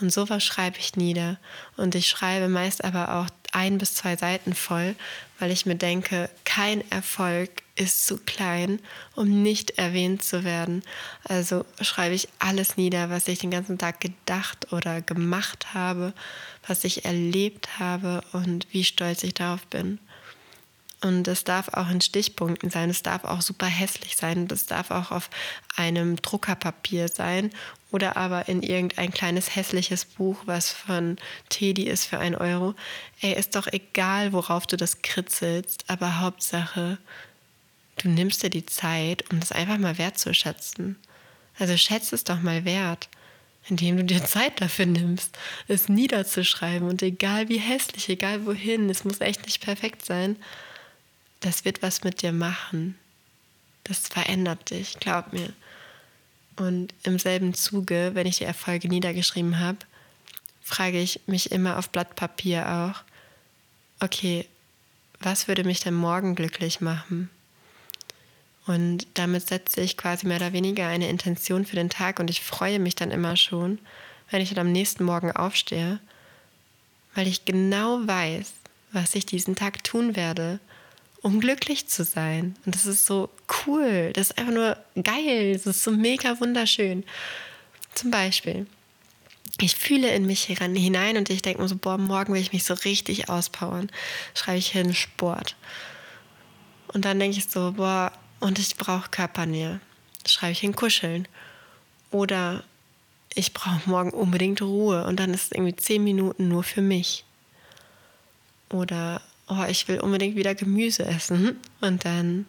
Und 0.00 0.12
sowas 0.12 0.42
schreibe 0.42 0.78
ich 0.78 0.96
nieder. 0.96 1.38
Und 1.76 1.94
ich 1.94 2.08
schreibe 2.08 2.48
meist 2.48 2.84
aber 2.84 3.16
auch 3.16 3.28
ein 3.52 3.78
bis 3.78 3.94
zwei 3.94 4.16
Seiten 4.16 4.54
voll, 4.54 4.94
weil 5.38 5.50
ich 5.50 5.66
mir 5.66 5.76
denke, 5.76 6.30
kein 6.44 6.88
Erfolg 6.90 7.50
ist 7.76 8.06
zu 8.06 8.18
klein, 8.18 8.78
um 9.14 9.42
nicht 9.42 9.78
erwähnt 9.78 10.22
zu 10.22 10.44
werden. 10.44 10.82
Also 11.24 11.64
schreibe 11.80 12.14
ich 12.14 12.28
alles 12.38 12.76
nieder, 12.76 13.08
was 13.08 13.26
ich 13.26 13.38
den 13.38 13.50
ganzen 13.50 13.78
Tag 13.78 14.00
gedacht 14.00 14.72
oder 14.72 15.00
gemacht 15.00 15.72
habe, 15.72 16.12
was 16.66 16.84
ich 16.84 17.04
erlebt 17.04 17.78
habe 17.78 18.22
und 18.32 18.66
wie 18.70 18.84
stolz 18.84 19.22
ich 19.22 19.34
darauf 19.34 19.66
bin. 19.66 19.98
Und 21.02 21.28
es 21.28 21.44
darf 21.44 21.68
auch 21.68 21.88
in 21.88 22.02
Stichpunkten 22.02 22.68
sein, 22.68 22.90
es 22.90 23.02
darf 23.02 23.24
auch 23.24 23.40
super 23.40 23.66
hässlich 23.66 24.16
sein, 24.16 24.48
das 24.48 24.66
darf 24.66 24.90
auch 24.90 25.10
auf 25.10 25.30
einem 25.76 26.16
Druckerpapier 26.16 27.08
sein 27.08 27.50
oder 27.90 28.16
aber 28.16 28.48
in 28.48 28.62
irgendein 28.62 29.12
kleines 29.12 29.54
hässliches 29.56 30.04
Buch, 30.04 30.42
was 30.46 30.70
von 30.70 31.16
Teddy 31.48 31.84
ist 31.84 32.06
für 32.06 32.18
ein 32.18 32.34
Euro. 32.34 32.74
Ey, 33.20 33.34
ist 33.34 33.56
doch 33.56 33.66
egal, 33.66 34.32
worauf 34.32 34.66
du 34.66 34.76
das 34.76 35.02
kritzelst, 35.02 35.84
aber 35.88 36.20
Hauptsache, 36.20 36.98
du 37.98 38.08
nimmst 38.08 38.42
dir 38.42 38.50
die 38.50 38.66
Zeit, 38.66 39.30
um 39.30 39.40
das 39.40 39.52
einfach 39.52 39.78
mal 39.78 39.98
wertzuschätzen. 39.98 40.96
Also 41.58 41.76
schätze 41.76 42.14
es 42.14 42.24
doch 42.24 42.40
mal 42.40 42.64
wert, 42.64 43.08
indem 43.68 43.96
du 43.98 44.04
dir 44.04 44.24
Zeit 44.24 44.60
dafür 44.60 44.86
nimmst, 44.86 45.36
es 45.68 45.88
niederzuschreiben 45.88 46.88
und 46.88 47.02
egal 47.02 47.48
wie 47.48 47.58
hässlich, 47.58 48.08
egal 48.08 48.46
wohin, 48.46 48.88
es 48.88 49.04
muss 49.04 49.20
echt 49.20 49.44
nicht 49.46 49.62
perfekt 49.62 50.04
sein 50.04 50.36
das 51.40 51.64
wird 51.64 51.82
was 51.82 52.04
mit 52.04 52.22
dir 52.22 52.32
machen. 52.32 52.98
Das 53.84 54.08
verändert 54.08 54.70
dich, 54.70 55.00
glaub 55.00 55.32
mir. 55.32 55.52
Und 56.56 56.92
im 57.04 57.18
selben 57.18 57.54
Zuge, 57.54 58.10
wenn 58.14 58.26
ich 58.26 58.38
die 58.38 58.44
Erfolge 58.44 58.88
niedergeschrieben 58.88 59.58
habe, 59.58 59.78
frage 60.62 61.00
ich 61.00 61.20
mich 61.26 61.52
immer 61.52 61.78
auf 61.78 61.90
Blatt 61.90 62.16
Papier 62.16 62.68
auch, 62.68 63.02
okay, 64.04 64.46
was 65.20 65.48
würde 65.48 65.64
mich 65.64 65.80
denn 65.80 65.94
morgen 65.94 66.34
glücklich 66.34 66.80
machen? 66.80 67.30
Und 68.66 69.06
damit 69.14 69.48
setze 69.48 69.80
ich 69.80 69.96
quasi 69.96 70.26
mehr 70.26 70.36
oder 70.36 70.52
weniger 70.52 70.86
eine 70.86 71.08
Intention 71.08 71.64
für 71.64 71.76
den 71.76 71.90
Tag 71.90 72.20
und 72.20 72.30
ich 72.30 72.40
freue 72.40 72.78
mich 72.78 72.94
dann 72.94 73.10
immer 73.10 73.36
schon, 73.36 73.78
wenn 74.30 74.40
ich 74.40 74.50
dann 74.50 74.66
am 74.66 74.72
nächsten 74.72 75.04
Morgen 75.04 75.32
aufstehe, 75.32 75.98
weil 77.14 77.26
ich 77.26 77.44
genau 77.44 78.06
weiß, 78.06 78.52
was 78.92 79.14
ich 79.14 79.26
diesen 79.26 79.56
Tag 79.56 79.82
tun 79.82 80.14
werde, 80.14 80.60
um 81.22 81.40
glücklich 81.40 81.86
zu 81.86 82.04
sein. 82.04 82.56
Und 82.64 82.74
das 82.74 82.86
ist 82.86 83.06
so 83.06 83.30
cool, 83.66 84.12
das 84.14 84.30
ist 84.30 84.38
einfach 84.38 84.52
nur 84.52 84.76
geil, 85.02 85.52
das 85.52 85.66
ist 85.66 85.84
so 85.84 85.90
mega 85.90 86.40
wunderschön. 86.40 87.04
Zum 87.94 88.10
Beispiel, 88.10 88.66
ich 89.60 89.76
fühle 89.76 90.10
in 90.14 90.26
mich 90.26 90.44
hinein 90.44 91.16
und 91.16 91.28
ich 91.30 91.42
denke 91.42 91.60
mir 91.60 91.68
so, 91.68 91.76
boah, 91.76 91.98
morgen 91.98 92.32
will 92.32 92.40
ich 92.40 92.52
mich 92.52 92.64
so 92.64 92.74
richtig 92.74 93.28
auspowern. 93.28 93.90
Schreibe 94.34 94.58
ich 94.58 94.70
hin 94.70 94.94
Sport. 94.94 95.56
Und 96.88 97.04
dann 97.04 97.18
denke 97.18 97.38
ich 97.38 97.48
so, 97.48 97.72
boah, 97.72 98.12
und 98.40 98.58
ich 98.58 98.76
brauche 98.76 99.10
Körpernähe. 99.10 99.80
Schreibe 100.26 100.52
ich 100.52 100.60
hin 100.60 100.74
Kuscheln. 100.74 101.28
Oder 102.10 102.64
ich 103.34 103.52
brauche 103.52 103.88
morgen 103.88 104.10
unbedingt 104.10 104.62
Ruhe 104.62 105.06
und 105.06 105.20
dann 105.20 105.32
ist 105.32 105.44
es 105.44 105.52
irgendwie 105.52 105.76
zehn 105.76 106.02
Minuten 106.02 106.48
nur 106.48 106.64
für 106.64 106.82
mich. 106.82 107.24
Oder 108.70 109.20
oh, 109.50 109.64
ich 109.68 109.88
will 109.88 110.00
unbedingt 110.00 110.36
wieder 110.36 110.54
Gemüse 110.54 111.04
essen. 111.04 111.58
Und 111.80 112.04
dann 112.04 112.46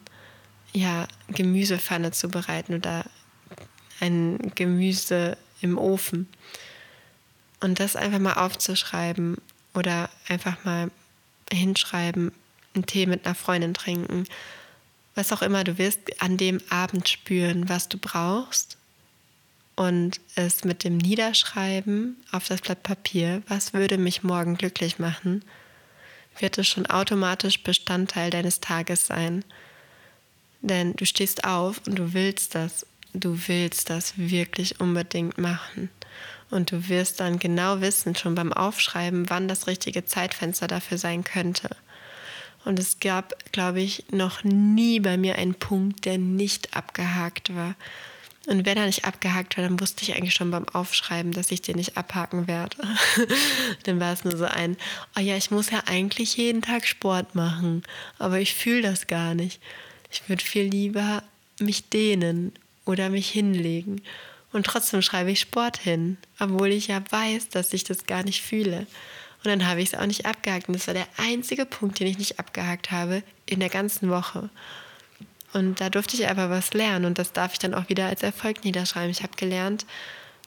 ja 0.72 1.06
Gemüsepfanne 1.28 2.12
zubereiten 2.12 2.74
oder 2.74 3.04
ein 4.00 4.52
Gemüse 4.54 5.36
im 5.60 5.78
Ofen. 5.78 6.28
Und 7.60 7.80
das 7.80 7.96
einfach 7.96 8.18
mal 8.18 8.34
aufzuschreiben 8.34 9.36
oder 9.74 10.10
einfach 10.28 10.64
mal 10.64 10.90
hinschreiben, 11.52 12.32
einen 12.74 12.86
Tee 12.86 13.06
mit 13.06 13.26
einer 13.26 13.34
Freundin 13.34 13.74
trinken, 13.74 14.24
was 15.14 15.32
auch 15.32 15.42
immer 15.42 15.62
du 15.62 15.78
wirst, 15.78 16.22
an 16.22 16.36
dem 16.36 16.60
Abend 16.70 17.08
spüren, 17.08 17.68
was 17.68 17.88
du 17.88 17.98
brauchst. 17.98 18.78
Und 19.76 20.20
es 20.34 20.64
mit 20.64 20.84
dem 20.84 20.96
Niederschreiben 20.96 22.16
auf 22.30 22.46
das 22.46 22.60
Blatt 22.60 22.82
Papier, 22.82 23.42
was 23.48 23.72
würde 23.72 23.98
mich 23.98 24.22
morgen 24.22 24.56
glücklich 24.56 24.98
machen, 24.98 25.44
wird 26.38 26.58
es 26.58 26.68
schon 26.68 26.86
automatisch 26.86 27.62
Bestandteil 27.62 28.30
deines 28.30 28.60
Tages 28.60 29.06
sein. 29.06 29.44
Denn 30.60 30.94
du 30.94 31.04
stehst 31.04 31.44
auf 31.44 31.80
und 31.86 31.98
du 31.98 32.14
willst 32.14 32.54
das. 32.54 32.86
Du 33.14 33.36
willst 33.46 33.90
das 33.90 34.16
wirklich 34.16 34.80
unbedingt 34.80 35.36
machen. 35.36 35.90
Und 36.50 36.70
du 36.70 36.88
wirst 36.88 37.20
dann 37.20 37.38
genau 37.38 37.80
wissen, 37.80 38.14
schon 38.14 38.34
beim 38.34 38.52
Aufschreiben, 38.52 39.28
wann 39.28 39.48
das 39.48 39.66
richtige 39.66 40.04
Zeitfenster 40.04 40.66
dafür 40.66 40.98
sein 40.98 41.24
könnte. 41.24 41.70
Und 42.64 42.78
es 42.78 43.00
gab, 43.00 43.34
glaube 43.52 43.80
ich, 43.80 44.04
noch 44.10 44.44
nie 44.44 45.00
bei 45.00 45.16
mir 45.16 45.36
einen 45.36 45.54
Punkt, 45.54 46.04
der 46.04 46.18
nicht 46.18 46.76
abgehakt 46.76 47.54
war. 47.54 47.74
Und 48.46 48.66
wenn 48.66 48.76
er 48.76 48.86
nicht 48.86 49.04
abgehakt 49.04 49.56
war, 49.56 49.64
dann 49.64 49.78
wusste 49.78 50.02
ich 50.02 50.16
eigentlich 50.16 50.34
schon 50.34 50.50
beim 50.50 50.68
Aufschreiben, 50.68 51.32
dass 51.32 51.52
ich 51.52 51.62
den 51.62 51.76
nicht 51.76 51.96
abhaken 51.96 52.48
werde. 52.48 52.76
dann 53.84 54.00
war 54.00 54.12
es 54.12 54.24
nur 54.24 54.36
so 54.36 54.46
ein, 54.46 54.76
oh 55.16 55.20
ja, 55.20 55.36
ich 55.36 55.52
muss 55.52 55.70
ja 55.70 55.84
eigentlich 55.86 56.36
jeden 56.36 56.60
Tag 56.60 56.86
Sport 56.86 57.36
machen, 57.36 57.84
aber 58.18 58.40
ich 58.40 58.54
fühle 58.54 58.82
das 58.82 59.06
gar 59.06 59.34
nicht. 59.34 59.60
Ich 60.10 60.28
würde 60.28 60.44
viel 60.44 60.64
lieber 60.64 61.22
mich 61.60 61.88
dehnen 61.88 62.52
oder 62.84 63.10
mich 63.10 63.30
hinlegen. 63.30 64.02
Und 64.52 64.66
trotzdem 64.66 65.02
schreibe 65.02 65.30
ich 65.30 65.40
Sport 65.40 65.78
hin, 65.78 66.18
obwohl 66.38 66.72
ich 66.72 66.88
ja 66.88 67.02
weiß, 67.10 67.48
dass 67.48 67.72
ich 67.72 67.84
das 67.84 68.06
gar 68.06 68.24
nicht 68.24 68.42
fühle. 68.42 68.86
Und 69.44 69.50
dann 69.50 69.66
habe 69.66 69.82
ich 69.82 69.92
es 69.92 69.98
auch 69.98 70.06
nicht 70.06 70.26
abgehakt. 70.26 70.68
Und 70.68 70.74
das 70.74 70.86
war 70.86 70.94
der 70.94 71.08
einzige 71.16 71.64
Punkt, 71.64 71.98
den 71.98 72.06
ich 72.06 72.18
nicht 72.18 72.38
abgehakt 72.38 72.90
habe 72.90 73.22
in 73.46 73.60
der 73.60 73.70
ganzen 73.70 74.10
Woche. 74.10 74.50
Und 75.52 75.80
da 75.80 75.90
durfte 75.90 76.16
ich 76.16 76.28
aber 76.28 76.50
was 76.50 76.72
lernen 76.72 77.04
und 77.04 77.18
das 77.18 77.32
darf 77.32 77.52
ich 77.52 77.58
dann 77.58 77.74
auch 77.74 77.88
wieder 77.88 78.06
als 78.06 78.22
Erfolg 78.22 78.64
niederschreiben. 78.64 79.10
Ich 79.10 79.22
habe 79.22 79.36
gelernt, 79.36 79.84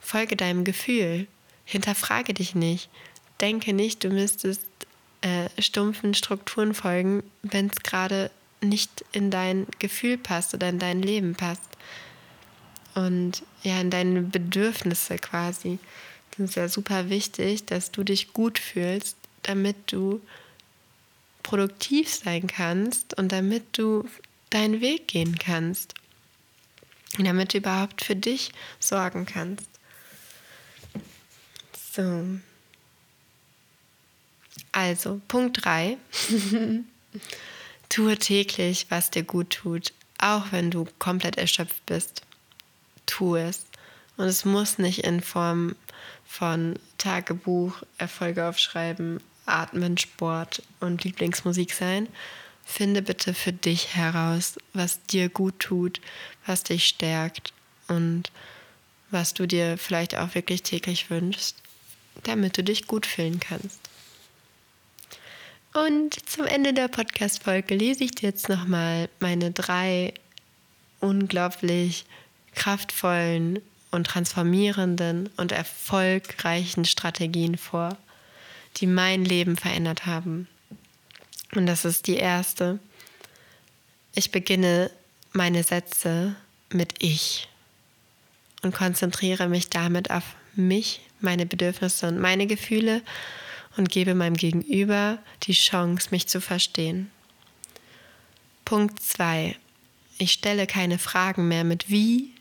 folge 0.02 0.36
deinem 0.36 0.63
Gefühl, 0.63 1.28
hinterfrage 1.63 2.34
dich 2.34 2.56
nicht, 2.56 2.89
denke 3.39 3.74
nicht, 3.74 4.04
du 4.04 4.10
müsstest 4.10 4.65
äh, 5.22 5.50
stumpfen 5.60 6.13
Strukturen 6.13 6.74
folgen, 6.74 7.24
wenn 7.44 7.68
es 7.68 7.78
gerade 7.84 8.32
nicht 8.62 9.06
in 9.12 9.32
dein 9.32 9.68
Gefühl 9.80 10.18
passt 10.18 10.54
oder 10.54 10.70
in 10.70 10.80
dein 10.80 11.02
Leben 11.02 11.36
passt. 11.36 11.70
Und 12.96 13.44
ja, 13.63 13.80
in 13.82 13.89
deine 13.89 14.22
Bedürfnisse 14.22 15.18
quasi. 15.18 15.80
Das 16.32 16.50
ist 16.50 16.56
ja 16.56 16.68
super 16.70 17.10
wichtig, 17.10 17.65
dass 17.65 17.91
du 17.91 18.04
dich 18.04 18.34
gut 18.34 18.58
fühlst, 18.58 19.18
damit 19.44 19.76
du 19.88 20.22
produktiv 21.44 22.13
sein 22.13 22.48
kannst 22.48 23.18
und 23.18 23.32
damit 23.32 23.63
du 23.78 24.08
deinen 24.50 24.82
Weg 24.82 25.08
gehen 25.08 25.38
kannst, 25.38 25.94
damit 27.18 27.54
du 27.54 27.58
überhaupt 27.60 28.04
für 28.04 28.16
dich 28.16 28.52
sorgen 28.80 29.26
kannst. 29.26 29.68
So. 31.94 32.26
Also, 34.72 35.22
Punkt 35.28 35.64
3. 35.64 35.98
Tue 37.90 38.18
täglich, 38.18 38.88
was 38.90 39.10
dir 39.10 39.24
gut 39.24 39.52
tut, 39.52 39.94
auch 40.18 40.52
wenn 40.52 40.72
du 40.72 40.86
komplett 41.00 41.38
erschöpft 41.38 41.86
bist. 41.86 42.24
Tu 43.06 43.36
es. 43.36 43.66
Und 44.18 44.26
es 44.26 44.44
muss 44.44 44.78
nicht 44.78 45.06
in 45.06 45.22
Form 45.22 45.76
von 46.26 46.78
Tagebuch, 46.98 47.84
Erfolge 47.98 48.48
aufschreiben, 48.48 49.22
Atmen, 49.46 49.98
Sport 49.98 50.64
und 50.80 51.04
Lieblingsmusik 51.04 51.74
sein, 51.74 52.08
Finde 52.65 53.01
bitte 53.01 53.34
für 53.34 53.54
dich 53.54 53.95
heraus, 53.95 54.58
was 54.73 55.01
dir 55.04 55.30
gut 55.30 55.60
tut, 55.60 56.01
was 56.45 56.63
dich 56.63 56.86
stärkt 56.86 57.54
und 57.88 58.32
was 59.12 59.34
du 59.34 59.45
dir 59.45 59.78
vielleicht 59.78 60.15
auch 60.15 60.36
wirklich 60.36 60.63
täglich 60.63 61.10
wünschst, 61.10 61.56
damit 62.23 62.58
du 62.58 62.63
dich 62.63 62.88
gut 62.88 63.06
fühlen 63.06 63.39
kannst. 63.39 63.80
Und 65.73 66.30
zum 66.30 66.45
Ende 66.45 66.73
der 66.73 66.88
Podcast-Folge 66.88 67.75
lese 67.75 68.06
ich 68.06 68.12
dir 68.12 68.30
jetzt 68.30 68.49
nochmal 68.49 69.10
meine 69.19 69.51
drei 69.51 70.13
unglaublich 71.01 72.06
kraftvollen 72.54 73.62
und 73.91 74.08
transformierenden 74.08 75.30
und 75.38 75.51
erfolgreichen 75.51 76.86
Strategien 76.86 77.58
vor, 77.58 77.97
die 78.78 78.88
mein 78.88 79.23
Leben 79.23 79.58
verändert 79.58 80.06
haben. 80.06 80.47
Und 81.54 81.66
das 81.66 81.86
ist 81.86 82.08
die 82.08 82.18
erste. 82.18 82.80
Ich 84.14 84.32
beginne 84.32 84.92
meine 85.34 85.64
Sätze 85.64 86.36
mit 86.72 86.96
Ich 87.00 87.48
und 88.62 88.74
konzentriere 88.74 89.48
mich 89.48 89.70
damit 89.70 90.10
auf 90.10 90.24
mich, 90.56 91.02
meine 91.20 91.46
Bedürfnisse 91.46 92.08
und 92.08 92.20
meine 92.20 92.48
Gefühle 92.48 93.02
und 93.78 93.90
gebe 93.90 94.16
meinem 94.16 94.36
Gegenüber 94.36 95.20
die 95.44 95.54
Chance, 95.54 96.10
mich 96.12 96.28
zu 96.28 96.42
verstehen. 96.42 97.12
Punkt 98.64 99.02
2. 99.02 99.56
Ich 100.18 100.32
stelle 100.32 100.66
keine 100.66 100.98
Fragen 100.98 101.48
mehr 101.48 101.64
mit 101.64 101.90
wie, 101.90 102.32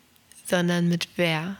sondern 0.46 0.88
mit 0.88 1.08
wer, 1.16 1.56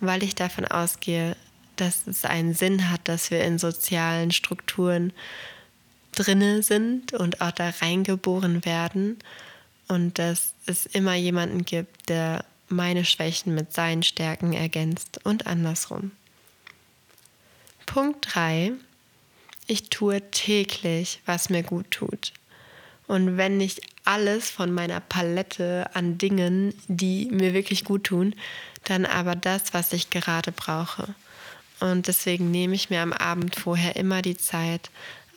weil 0.00 0.22
ich 0.22 0.34
davon 0.34 0.64
ausgehe, 0.64 1.36
dass 1.76 2.06
es 2.06 2.24
einen 2.24 2.54
Sinn 2.54 2.90
hat, 2.90 3.00
dass 3.04 3.30
wir 3.30 3.42
in 3.44 3.58
sozialen 3.58 4.30
Strukturen 4.30 5.12
drinne 6.12 6.62
sind 6.62 7.12
und 7.12 7.40
auch 7.40 7.52
da 7.52 7.70
reingeboren 7.80 8.64
werden 8.64 9.18
und 9.88 10.18
dass 10.18 10.54
es 10.66 10.86
immer 10.86 11.14
jemanden 11.14 11.64
gibt, 11.64 12.08
der 12.08 12.44
meine 12.68 13.04
Schwächen 13.04 13.54
mit 13.54 13.72
seinen 13.72 14.02
Stärken 14.02 14.52
ergänzt 14.52 15.20
und 15.24 15.46
andersrum. 15.46 16.12
Punkt 17.86 18.34
3. 18.34 18.72
Ich 19.66 19.90
tue 19.90 20.20
täglich, 20.30 21.20
was 21.26 21.50
mir 21.50 21.62
gut 21.62 21.90
tut. 21.90 22.32
Und 23.08 23.36
wenn 23.36 23.56
nicht 23.56 23.80
alles 24.04 24.50
von 24.50 24.72
meiner 24.72 25.00
Palette 25.00 25.90
an 25.94 26.16
Dingen, 26.16 26.72
die 26.86 27.26
mir 27.26 27.52
wirklich 27.52 27.84
gut 27.84 28.04
tun, 28.04 28.36
dann 28.84 29.04
aber 29.04 29.34
das, 29.34 29.74
was 29.74 29.92
ich 29.92 30.10
gerade 30.10 30.52
brauche. 30.52 31.14
Und 31.80 32.06
deswegen 32.06 32.52
nehme 32.52 32.74
ich 32.74 32.90
mir 32.90 33.00
am 33.00 33.12
Abend 33.12 33.56
vorher 33.56 33.96
immer 33.96 34.22
die 34.22 34.36
Zeit, 34.36 34.90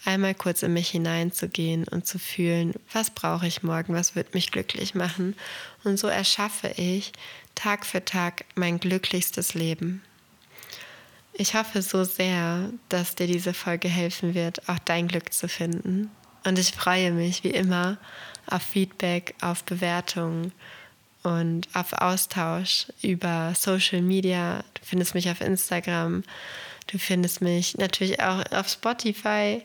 einmal 0.06 0.36
kurz 0.36 0.64
in 0.64 0.74
mich 0.74 0.90
hineinzugehen 0.90 1.88
und 1.88 2.06
zu 2.06 2.20
fühlen, 2.20 2.74
was 2.92 3.10
brauche 3.10 3.48
ich 3.48 3.64
morgen, 3.64 3.94
was 3.94 4.16
wird 4.16 4.34
mich 4.34 4.52
glücklich 4.52 4.96
machen. 4.96 5.36
Und 5.84 5.98
so 5.98 6.08
erschaffe 6.08 6.74
ich 6.78 7.12
Tag 7.56 7.86
für 7.86 8.04
Tag 8.04 8.46
mein 8.56 8.80
glücklichstes 8.80 9.54
Leben. 9.54 10.02
Ich 11.34 11.56
hoffe 11.56 11.82
so 11.82 12.04
sehr, 12.04 12.70
dass 12.90 13.16
dir 13.16 13.28
diese 13.28 13.54
Folge 13.54 13.88
helfen 13.88 14.36
wird, 14.36 14.70
auch 14.70 14.80
dein 14.80 15.08
Glück 15.08 15.34
zu 15.34 15.48
finden. 15.48 16.12
Und 16.46 16.60
ich 16.60 16.72
freue 16.72 17.12
mich 17.12 17.44
wie 17.44 17.50
immer 17.52 17.98
auf 18.48 18.62
Feedback, 18.62 19.34
auf 19.42 19.64
Bewertungen 19.64 20.52
und 21.24 21.68
auf 21.74 21.94
Austausch 21.94 22.88
über 23.02 23.54
Social 23.56 24.02
Media. 24.02 24.64
Du 24.74 24.82
findest 24.84 25.16
mich 25.16 25.30
auf 25.30 25.42
Instagram, 25.42 26.24
Du 26.88 26.98
findest 26.98 27.42
mich 27.42 27.78
natürlich 27.78 28.22
auch 28.22 28.44
auf 28.52 28.70
Spotify 28.70 29.62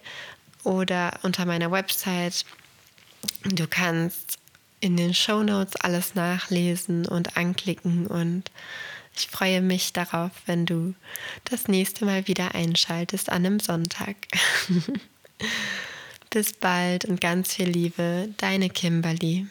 oder 0.65 1.19
unter 1.23 1.47
meiner 1.47 1.71
Website. 1.71 2.45
Du 3.45 3.67
kannst 3.67 4.39
in 4.81 4.97
den 4.97 5.15
Show 5.15 5.43
Notes 5.43 5.77
alles 5.77 6.15
nachlesen 6.15 7.07
und 7.07 7.37
anklicken 7.37 8.07
und 8.07 8.51
ich 9.17 9.27
freue 9.27 9.61
mich 9.61 9.93
darauf, 9.93 10.31
wenn 10.47 10.65
du 10.65 10.95
das 11.45 11.67
nächste 11.67 12.05
Mal 12.05 12.29
wieder 12.29 12.55
einschaltest 12.55 13.31
an 13.31 13.45
einem 13.45 13.59
Sonntag. 13.59 14.15
Bis 16.31 16.53
bald 16.53 17.05
und 17.05 17.21
ganz 17.21 17.55
viel 17.55 17.69
Liebe, 17.69 18.29
deine 18.37 18.71
Kimberly. 18.71 19.47